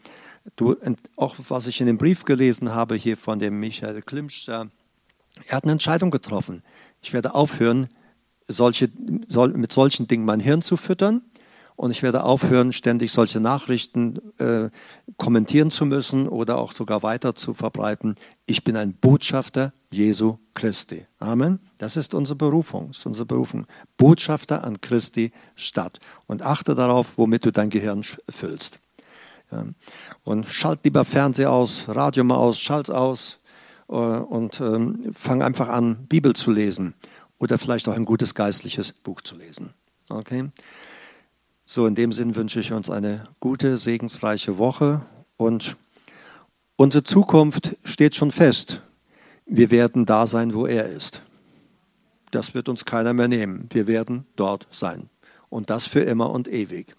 du, 0.54 0.76
auch 1.16 1.34
was 1.48 1.66
ich 1.66 1.80
in 1.80 1.88
dem 1.88 1.98
Brief 1.98 2.24
gelesen 2.24 2.72
habe 2.72 2.94
hier 2.94 3.16
von 3.16 3.40
dem 3.40 3.58
Michael 3.58 4.00
Klimsch, 4.02 4.48
er 4.48 5.56
hat 5.56 5.64
eine 5.64 5.72
Entscheidung 5.72 6.10
getroffen. 6.10 6.62
Ich 7.04 7.12
werde 7.12 7.34
aufhören, 7.34 7.88
solche, 8.48 8.88
mit 8.88 9.72
solchen 9.72 10.08
Dingen 10.08 10.24
mein 10.24 10.40
Hirn 10.40 10.62
zu 10.62 10.78
füttern 10.78 11.20
und 11.76 11.90
ich 11.90 12.02
werde 12.02 12.24
aufhören, 12.24 12.72
ständig 12.72 13.12
solche 13.12 13.40
Nachrichten 13.40 14.18
äh, 14.38 14.70
kommentieren 15.18 15.70
zu 15.70 15.84
müssen 15.84 16.28
oder 16.28 16.56
auch 16.56 16.72
sogar 16.72 17.02
weiter 17.02 17.34
zu 17.34 17.52
verbreiten. 17.52 18.14
Ich 18.46 18.64
bin 18.64 18.74
ein 18.76 18.94
Botschafter 18.94 19.74
Jesu 19.90 20.38
Christi. 20.54 21.06
Amen. 21.18 21.60
Das 21.76 21.96
ist 21.96 22.14
unsere 22.14 22.36
Berufung. 22.36 22.90
Ist 22.90 23.04
unsere 23.04 23.26
Berufung. 23.26 23.66
Botschafter 23.98 24.64
an 24.64 24.80
Christi 24.80 25.32
Stadt. 25.56 26.00
Und 26.26 26.40
achte 26.40 26.74
darauf, 26.74 27.18
womit 27.18 27.44
du 27.44 27.52
dein 27.52 27.68
Gehirn 27.68 28.02
füllst. 28.30 28.80
Ja. 29.52 29.66
Und 30.22 30.46
schalt 30.46 30.80
lieber 30.84 31.04
Fernseher 31.04 31.52
aus, 31.52 31.84
Radio 31.88 32.24
mal 32.24 32.36
aus, 32.36 32.58
schalt 32.58 32.88
aus 32.88 33.40
und 33.86 34.60
ähm, 34.60 35.12
fang 35.12 35.42
einfach 35.42 35.68
an, 35.68 36.06
Bibel 36.06 36.34
zu 36.34 36.50
lesen 36.50 36.94
oder 37.38 37.58
vielleicht 37.58 37.88
auch 37.88 37.94
ein 37.94 38.04
gutes 38.04 38.34
geistliches 38.34 38.92
Buch 38.92 39.20
zu 39.20 39.36
lesen. 39.36 39.74
Okay? 40.08 40.48
So, 41.66 41.86
in 41.86 41.94
dem 41.94 42.12
Sinn 42.12 42.36
wünsche 42.36 42.60
ich 42.60 42.72
uns 42.72 42.90
eine 42.90 43.28
gute, 43.40 43.78
segensreiche 43.78 44.58
Woche 44.58 45.02
und 45.36 45.76
unsere 46.76 47.04
Zukunft 47.04 47.76
steht 47.84 48.14
schon 48.14 48.32
fest. 48.32 48.82
Wir 49.46 49.70
werden 49.70 50.06
da 50.06 50.26
sein, 50.26 50.54
wo 50.54 50.66
er 50.66 50.86
ist. 50.86 51.22
Das 52.30 52.54
wird 52.54 52.68
uns 52.68 52.84
keiner 52.84 53.12
mehr 53.12 53.28
nehmen. 53.28 53.68
Wir 53.70 53.86
werden 53.86 54.26
dort 54.36 54.66
sein. 54.70 55.08
Und 55.48 55.70
das 55.70 55.86
für 55.86 56.00
immer 56.00 56.30
und 56.30 56.48
ewig. 56.48 56.94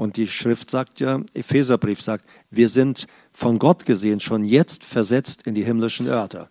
Und 0.00 0.16
die 0.16 0.28
Schrift 0.28 0.70
sagt 0.70 0.98
ja, 0.98 1.20
Epheserbrief 1.34 2.00
sagt, 2.00 2.24
wir 2.48 2.70
sind 2.70 3.06
von 3.34 3.58
Gott 3.58 3.84
gesehen 3.84 4.18
schon 4.18 4.46
jetzt 4.46 4.82
versetzt 4.82 5.42
in 5.42 5.54
die 5.54 5.62
himmlischen 5.62 6.06
Örter. 6.06 6.48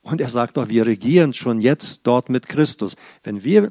Und 0.00 0.18
er 0.18 0.30
sagt 0.30 0.56
doch, 0.56 0.70
wir 0.70 0.86
regieren 0.86 1.34
schon 1.34 1.60
jetzt 1.60 2.06
dort 2.06 2.30
mit 2.30 2.48
Christus. 2.48 2.96
Wenn 3.22 3.44
wir 3.44 3.70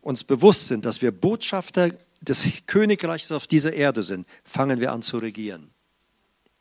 uns 0.00 0.24
bewusst 0.24 0.66
sind, 0.66 0.86
dass 0.86 1.00
wir 1.02 1.12
Botschafter 1.12 1.90
des 2.20 2.48
Königreichs 2.66 3.30
auf 3.30 3.46
dieser 3.46 3.74
Erde 3.74 4.02
sind, 4.02 4.26
fangen 4.42 4.80
wir 4.80 4.90
an 4.90 5.02
zu 5.02 5.18
regieren. 5.18 5.70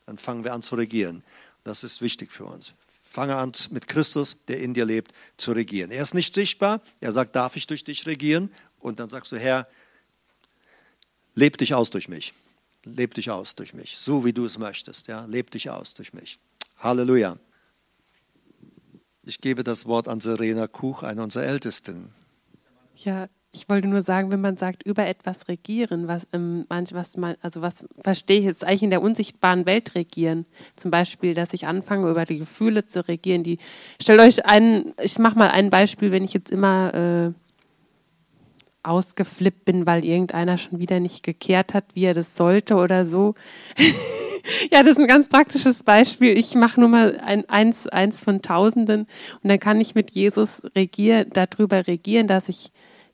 Dann 0.06 0.20
fangen 0.20 0.44
wir 0.44 0.54
an 0.54 0.62
zu 0.62 0.76
regieren. 0.76 1.24
Das 1.64 1.84
ist 1.84 2.04
wichtig 2.04 2.32
für 2.32 2.46
uns. 2.46 2.74
Fange 3.02 3.38
an 3.38 3.54
mit 3.72 3.88
Christus, 3.88 4.46
der 4.48 4.60
in 4.60 4.76
dir 4.76 4.86
lebt, 4.86 5.14
zu 5.38 5.52
regieren. 5.52 5.90
Er 5.90 6.04
ist 6.04 6.14
nicht 6.14 6.36
sichtbar. 6.36 6.80
Er 7.02 7.12
sagt, 7.12 7.36
darf 7.36 7.56
ich 7.56 7.66
durch 7.66 7.84
dich 7.84 8.06
regieren? 8.06 8.52
Und 8.80 9.00
dann 9.00 9.10
sagst 9.10 9.32
du, 9.32 9.38
Herr, 9.38 9.68
leb 11.38 11.58
dich 11.58 11.74
aus 11.74 11.90
durch 11.92 12.10
mich. 12.10 12.34
Leb 12.84 13.14
dich 13.14 13.30
aus 13.32 13.56
durch 13.56 13.74
mich, 13.74 13.98
so 13.98 14.26
wie 14.26 14.34
du 14.34 14.46
es 14.46 14.58
möchtest. 14.58 15.08
Ja? 15.08 15.26
Leb 15.26 15.52
dich 15.52 15.70
aus 15.70 15.94
durch 15.94 16.14
mich. 16.14 16.40
Halleluja. 16.78 17.38
Ich 19.24 19.42
gebe 19.42 19.64
das 19.64 19.86
Wort 19.86 20.08
an 20.08 20.20
Serena 20.20 20.68
Kuch, 20.68 21.04
eine 21.04 21.22
unserer 21.22 21.44
Ältesten. 21.44 22.14
Ja, 22.96 23.28
ich 23.52 23.68
wollte 23.70 23.88
nur 23.88 24.02
sagen, 24.02 24.32
wenn 24.32 24.42
man 24.42 24.58
sagt, 24.58 24.84
über 24.84 25.06
etwas 25.06 25.48
regieren, 25.48 26.08
was, 26.08 26.28
ähm, 26.32 26.66
manch, 26.70 26.92
man, 27.18 27.36
also 27.42 27.62
was 27.62 27.86
verstehe 28.00 28.40
ich 28.40 28.46
jetzt 28.46 28.64
eigentlich 28.64 28.84
in 28.84 28.90
der 28.90 29.02
unsichtbaren 29.02 29.66
Welt 29.66 29.96
regieren. 29.96 30.46
Zum 30.76 30.92
Beispiel, 30.92 31.34
dass 31.34 31.54
ich 31.54 31.68
anfange, 31.68 32.10
über 32.10 32.26
die 32.26 32.38
Gefühle 32.38 32.86
zu 32.86 33.08
regieren. 33.08 33.44
Die, 33.44 33.58
stellt 34.02 34.22
euch 34.22 34.46
ein, 34.46 34.94
ich 35.02 35.20
mache 35.20 35.38
mal 35.38 35.50
ein 35.50 35.70
Beispiel, 35.70 36.12
wenn 36.12 36.24
ich 36.24 36.34
jetzt 36.34 36.52
immer 36.52 36.94
äh, 36.94 37.47
ausgeflippt 38.88 39.66
bin, 39.66 39.86
weil 39.86 40.06
irgendeiner 40.06 40.58
schon 40.58 40.80
wieder 40.80 41.00
nicht 41.00 41.24
gekehrt 41.24 41.74
hat, 41.74 41.86
wie 41.94 42.06
er 42.06 42.14
das 42.14 42.36
sollte 42.36 42.76
oder 42.76 43.06
so. 43.06 43.36
ja, 44.72 44.84
das 44.84 44.94
ist 44.94 45.00
ein 45.00 45.08
ganz 45.08 45.30
praktisches 45.30 45.84
Beispiel. 45.84 46.38
Ich 46.38 46.56
mache 46.56 46.80
nur 46.80 46.90
mal 46.90 47.20
ein, 47.24 47.48
eins, 47.50 47.88
eins 47.88 48.22
von 48.22 48.42
Tausenden 48.42 49.08
und 49.44 49.50
dann 49.50 49.60
kann 49.60 49.82
ich 49.82 49.96
mit 49.96 50.12
Jesus 50.12 50.62
regieren, 50.76 51.28
darüber 51.34 51.88
regieren, 51.88 52.28
dass 52.28 52.50
ich 52.50 52.72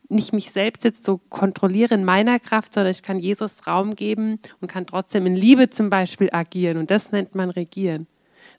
nicht 0.10 0.34
mich 0.34 0.52
selbst 0.52 0.84
jetzt 0.84 1.06
so 1.06 1.18
kontrolliere 1.30 1.96
in 1.96 2.06
meiner 2.06 2.40
Kraft, 2.40 2.74
sondern 2.74 2.92
ich 2.92 3.04
kann 3.04 3.20
Jesus 3.20 3.66
Raum 3.68 3.96
geben 3.96 4.40
und 4.62 4.70
kann 4.70 4.86
trotzdem 4.86 5.26
in 5.26 5.36
Liebe 5.36 5.70
zum 5.70 5.90
Beispiel 5.90 6.30
agieren. 6.32 6.78
Und 6.78 6.92
das 6.92 7.12
nennt 7.12 7.36
man 7.36 7.50
Regieren. 7.50 8.08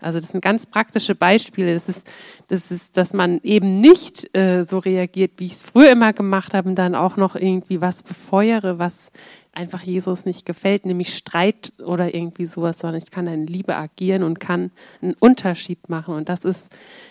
Also 0.05 0.21
das 0.21 0.31
sind 0.31 0.43
ganz 0.43 0.67
praktische 0.67 1.15
Beispiele. 1.15 1.75
Das 1.75 1.89
ist, 1.89 2.07
das 2.49 2.71
ist 2.71 2.97
dass 2.97 3.13
man 3.13 3.41
eben 3.43 3.81
nicht 3.81 4.37
äh, 4.37 4.65
so 4.65 4.79
reagiert, 4.79 5.33
wie 5.39 5.47
ich 5.47 5.53
es 5.53 5.63
früher 5.63 5.93
immer 5.93 6.13
gemacht 6.13 6.55
habe 6.55 6.69
und 6.69 6.77
dann 6.77 6.95
auch 6.95 7.17
noch 7.17 7.35
irgendwie 7.37 7.81
was 7.81 8.03
befeuere, 8.03 8.79
was 8.79 9.11
einfach 9.53 9.83
Jesus 9.83 10.27
nicht 10.27 10.45
gefällt, 10.47 10.85
nämlich 10.85 11.17
Streit 11.17 11.73
oder 11.79 12.15
irgendwie 12.15 12.47
sowas, 12.47 12.81
sondern 12.81 13.01
ich 13.03 13.11
kann 13.11 13.27
in 13.27 13.47
Liebe 13.47 13.77
agieren 13.77 14.23
und 14.23 14.41
kann 14.41 14.71
einen 15.01 15.15
Unterschied 15.15 15.89
machen. 15.89 16.15
Und 16.15 16.29
das 16.29 16.45
ist, 16.45 16.69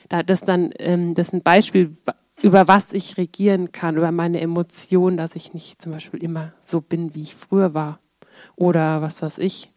das 0.10 0.42
dann, 0.42 0.72
ähm, 0.80 1.14
das 1.14 1.28
ist 1.30 1.34
ein 1.34 1.42
Beispiel, 1.42 1.96
über 2.42 2.68
was 2.68 2.94
ich 2.94 3.18
regieren 3.18 3.72
kann, 3.72 3.98
über 3.98 4.12
meine 4.12 4.42
Emotionen, 4.42 5.18
dass 5.18 5.36
ich 5.36 5.54
nicht 5.54 5.82
zum 5.82 5.94
Beispiel 5.94 6.22
immer 6.22 6.54
so 6.62 6.82
bin, 6.82 7.16
wie 7.16 7.24
ich 7.24 7.36
früher 7.36 7.74
war. 7.74 8.00
Oder 8.56 9.02
was 9.02 9.22
weiß 9.22 9.38
ich. 9.38 9.70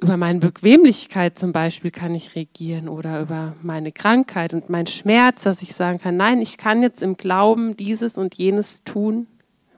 Über 0.00 0.16
meine 0.16 0.38
Bequemlichkeit 0.38 1.38
zum 1.38 1.52
Beispiel 1.52 1.90
kann 1.90 2.14
ich 2.14 2.34
regieren 2.34 2.88
oder 2.88 3.20
über 3.20 3.54
meine 3.62 3.92
Krankheit 3.92 4.52
und 4.52 4.68
meinen 4.68 4.86
Schmerz, 4.86 5.42
dass 5.42 5.62
ich 5.62 5.74
sagen 5.74 5.98
kann, 5.98 6.16
nein, 6.16 6.40
ich 6.40 6.58
kann 6.58 6.82
jetzt 6.82 7.02
im 7.02 7.16
Glauben 7.16 7.76
dieses 7.76 8.18
und 8.18 8.34
jenes 8.34 8.84
tun, 8.84 9.26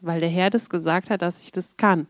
weil 0.00 0.20
der 0.20 0.29
Herr 0.29 0.50
das 0.50 0.68
gesagt 0.68 1.11
hat, 1.11 1.22
dass 1.22 1.42
ich 1.42 1.52
das 1.52 1.76
kann 1.76 2.07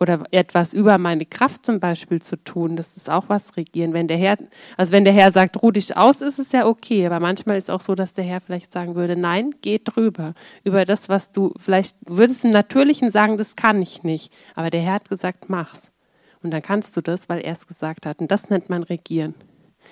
oder 0.00 0.24
etwas 0.30 0.74
über 0.74 0.96
meine 0.98 1.26
Kraft 1.26 1.66
zum 1.66 1.80
Beispiel 1.80 2.22
zu 2.22 2.42
tun, 2.42 2.76
das 2.76 2.96
ist 2.96 3.10
auch 3.10 3.24
was 3.28 3.56
regieren. 3.56 3.92
Wenn 3.92 4.06
der 4.06 4.16
Herr, 4.16 4.36
also 4.76 4.92
wenn 4.92 5.04
der 5.04 5.12
Herr 5.12 5.32
sagt, 5.32 5.60
ruh 5.62 5.70
dich 5.70 5.96
aus, 5.96 6.20
ist 6.20 6.38
es 6.38 6.52
ja 6.52 6.66
okay. 6.66 7.04
Aber 7.06 7.20
manchmal 7.20 7.56
ist 7.56 7.64
es 7.64 7.70
auch 7.70 7.80
so, 7.80 7.94
dass 7.94 8.14
der 8.14 8.24
Herr 8.24 8.40
vielleicht 8.40 8.72
sagen 8.72 8.94
würde, 8.94 9.16
nein, 9.16 9.50
geh 9.60 9.80
drüber. 9.82 10.34
Über 10.62 10.84
das, 10.84 11.08
was 11.08 11.32
du, 11.32 11.52
vielleicht 11.58 11.96
würdest 12.06 12.44
du 12.44 12.48
im 12.48 12.52
Natürlichen 12.52 13.10
sagen, 13.10 13.38
das 13.38 13.56
kann 13.56 13.82
ich 13.82 14.02
nicht. 14.02 14.32
Aber 14.54 14.70
der 14.70 14.82
Herr 14.82 14.94
hat 14.94 15.08
gesagt, 15.08 15.48
mach's. 15.48 15.90
Und 16.48 16.52
dann 16.52 16.62
kannst 16.62 16.96
du 16.96 17.02
das, 17.02 17.28
weil 17.28 17.40
er 17.40 17.52
es 17.52 17.66
gesagt 17.66 18.06
hat. 18.06 18.22
Und 18.22 18.30
das 18.30 18.48
nennt 18.48 18.70
man 18.70 18.82
regieren. 18.82 19.34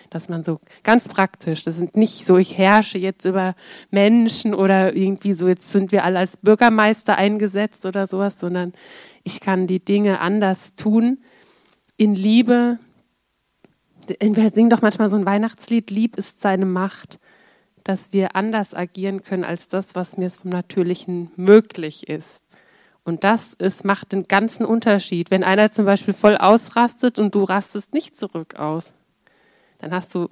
Dass 0.08 0.30
man 0.30 0.42
so 0.42 0.58
ganz 0.84 1.06
praktisch, 1.06 1.64
das 1.64 1.76
sind 1.76 1.96
nicht 1.96 2.24
so, 2.24 2.38
ich 2.38 2.56
herrsche 2.56 2.96
jetzt 2.96 3.26
über 3.26 3.54
Menschen 3.90 4.54
oder 4.54 4.96
irgendwie 4.96 5.34
so, 5.34 5.48
jetzt 5.48 5.68
sind 5.70 5.92
wir 5.92 6.02
alle 6.02 6.18
als 6.18 6.38
Bürgermeister 6.38 7.18
eingesetzt 7.18 7.84
oder 7.84 8.06
sowas, 8.06 8.38
sondern 8.38 8.72
ich 9.22 9.40
kann 9.40 9.66
die 9.66 9.84
Dinge 9.84 10.20
anders 10.20 10.74
tun, 10.76 11.18
in 11.98 12.14
Liebe. 12.14 12.78
Wir 14.18 14.48
singen 14.48 14.70
doch 14.70 14.80
manchmal 14.80 15.10
so 15.10 15.18
ein 15.18 15.26
Weihnachtslied, 15.26 15.90
Lieb 15.90 16.16
ist 16.16 16.40
seine 16.40 16.64
Macht, 16.64 17.20
dass 17.84 18.14
wir 18.14 18.34
anders 18.34 18.72
agieren 18.72 19.22
können 19.22 19.44
als 19.44 19.68
das, 19.68 19.94
was 19.94 20.16
mir 20.16 20.30
vom 20.30 20.52
Natürlichen 20.52 21.32
möglich 21.36 22.08
ist. 22.08 22.45
Und 23.06 23.22
das 23.22 23.54
ist, 23.54 23.84
macht 23.84 24.10
den 24.10 24.24
ganzen 24.24 24.66
Unterschied. 24.66 25.30
Wenn 25.30 25.44
einer 25.44 25.70
zum 25.70 25.84
Beispiel 25.84 26.12
voll 26.12 26.36
ausrastet 26.36 27.20
und 27.20 27.36
du 27.36 27.44
rastest 27.44 27.94
nicht 27.94 28.16
zurück 28.16 28.56
aus, 28.56 28.92
dann 29.78 29.92
hast 29.92 30.12
du 30.16 30.28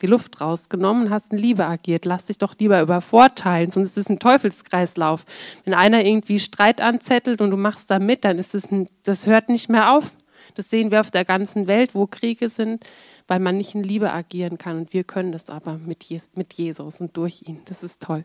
die 0.00 0.06
Luft 0.06 0.40
rausgenommen 0.40 1.04
und 1.04 1.10
hast 1.10 1.32
in 1.32 1.38
Liebe 1.38 1.66
agiert. 1.66 2.06
Lass 2.06 2.26
dich 2.26 2.38
doch 2.38 2.54
lieber 2.58 2.80
übervorteilen, 2.80 3.70
sonst 3.70 3.90
ist 3.90 4.06
es 4.06 4.08
ein 4.08 4.18
Teufelskreislauf. 4.18 5.26
Wenn 5.64 5.74
einer 5.74 6.02
irgendwie 6.02 6.38
Streit 6.38 6.80
anzettelt 6.80 7.42
und 7.42 7.50
du 7.50 7.58
machst 7.58 7.90
da 7.90 7.98
mit, 7.98 8.24
dann 8.24 8.38
ist 8.38 8.54
es 8.54 8.72
ein, 8.72 8.88
das 9.02 9.26
hört 9.26 9.50
nicht 9.50 9.68
mehr 9.68 9.92
auf. 9.92 10.12
Das 10.54 10.70
sehen 10.70 10.90
wir 10.90 11.00
auf 11.00 11.10
der 11.10 11.26
ganzen 11.26 11.66
Welt, 11.66 11.94
wo 11.94 12.06
Kriege 12.06 12.48
sind, 12.48 12.86
weil 13.26 13.38
man 13.38 13.58
nicht 13.58 13.74
in 13.74 13.82
Liebe 13.82 14.10
agieren 14.10 14.56
kann. 14.56 14.78
Und 14.78 14.94
wir 14.94 15.04
können 15.04 15.30
das 15.30 15.50
aber 15.50 15.76
mit, 15.76 16.04
Jesus 16.04 17.00
und 17.02 17.16
durch 17.18 17.42
ihn. 17.46 17.60
Das 17.66 17.82
ist 17.82 18.00
toll. 18.00 18.24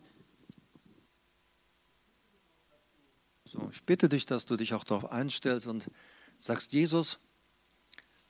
So, 3.51 3.69
ich 3.69 3.83
bitte 3.83 4.07
dich, 4.07 4.25
dass 4.25 4.45
du 4.45 4.55
dich 4.55 4.73
auch 4.73 4.85
darauf 4.85 5.11
einstellst 5.11 5.67
und 5.67 5.91
sagst, 6.39 6.71
Jesus, 6.71 7.19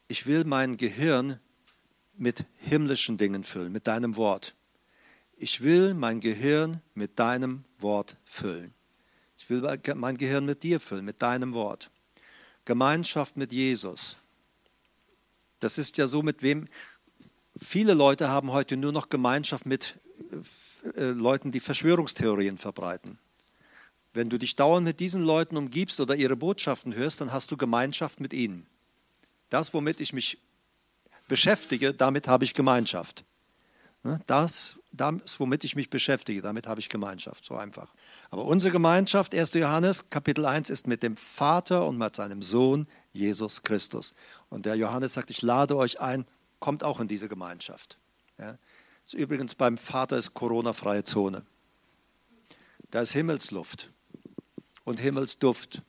ich 0.07 0.26
will 0.26 0.45
mein 0.45 0.78
Gehirn 0.78 1.39
mit 2.17 2.45
himmlischen 2.57 3.19
Dingen 3.19 3.43
füllen, 3.43 3.72
mit 3.72 3.86
deinem 3.86 4.15
Wort. 4.15 4.55
Ich 5.38 5.61
will 5.61 5.93
mein 5.93 6.22
Gehirn 6.22 6.82
mit 6.95 7.19
deinem 7.19 7.65
Wort 7.78 8.17
füllen. 8.26 8.74
Ich 9.38 9.47
will 9.47 9.61
mein 9.93 10.17
Gehirn 10.17 10.43
mit 10.43 10.63
dir 10.63 10.80
füllen, 10.80 11.05
mit 11.05 11.22
deinem 11.22 11.53
Wort. 11.53 11.91
Gemeinschaft 12.65 13.38
mit 13.38 13.53
Jesus. 13.53 14.15
Das 15.59 15.78
ist 15.78 15.97
ja 15.97 16.07
so, 16.07 16.24
mit 16.24 16.41
wem 16.41 16.67
viele 17.61 17.93
Leute 17.93 18.30
haben 18.30 18.51
heute 18.51 18.76
nur 18.76 18.91
noch 18.91 19.09
Gemeinschaft 19.09 19.67
mit 19.67 19.99
äh, 20.95 21.11
Leuten, 21.11 21.51
die 21.51 21.59
Verschwörungstheorien 21.59 22.57
verbreiten. 22.57 23.19
Wenn 24.14 24.30
du 24.30 24.38
dich 24.38 24.55
dauernd 24.55 24.86
mit 24.86 24.99
diesen 24.99 25.22
Leuten 25.22 25.55
umgibst 25.55 25.99
oder 25.99 26.16
ihre 26.16 26.36
Botschaften 26.36 26.93
hörst, 26.95 27.22
dann 27.22 27.32
hast 27.32 27.49
du 27.51 27.57
Gemeinschaft 27.57 28.20
mit 28.20 28.34
ihnen. 28.34 28.66
Das, 29.49 29.74
womit 29.74 30.01
ich 30.01 30.12
mich 30.12 30.38
beschäftige, 31.28 31.93
damit 31.93 32.28
habe 32.28 32.43
ich 32.43 32.53
Gemeinschaft. 32.53 33.24
Ne, 34.03 34.20
das, 34.28 34.76
das, 34.91 35.39
womit 35.39 35.64
ich 35.64 35.76
mich 35.76 35.89
beschäftige, 35.89 36.41
damit 36.41 36.68
habe 36.68 36.82
ich 36.82 36.89
Gemeinschaft. 36.89 37.45
So 37.45 37.55
einfach. 37.55 37.93
Aber 38.32 38.45
unsere 38.45 38.72
Gemeinschaft, 38.72 39.34
1. 39.34 39.53
Johannes, 39.53 40.09
Kapitel 40.09 40.45
1, 40.45 40.70
ist 40.70 40.88
mit 40.88 41.03
dem 41.03 41.16
Vater 41.16 41.88
und 41.88 41.97
mit 41.97 42.16
seinem 42.16 42.41
Sohn 42.41 42.88
Jesus 43.14 43.62
Christus. 43.62 44.14
Und 44.49 44.66
der 44.66 44.76
Johannes 44.76 45.14
sagt, 45.14 45.30
ich 45.30 45.41
lade 45.41 45.78
euch 45.78 46.01
ein, 46.01 46.26
kommt 46.59 46.84
auch 46.84 46.99
in 46.99 47.07
diese 47.07 47.30
Gemeinschaft. 47.30 47.97
Ja. 48.38 48.57
Übrigens 49.14 49.55
beim 49.55 49.78
Vater 49.78 50.18
ist 50.18 50.34
Corona-freie 50.34 51.03
Zone. 51.03 51.45
Da 52.89 53.01
ist 53.01 53.12
Himmelsluft 53.14 53.89
und 54.84 55.00
Himmelsduft. 55.00 55.82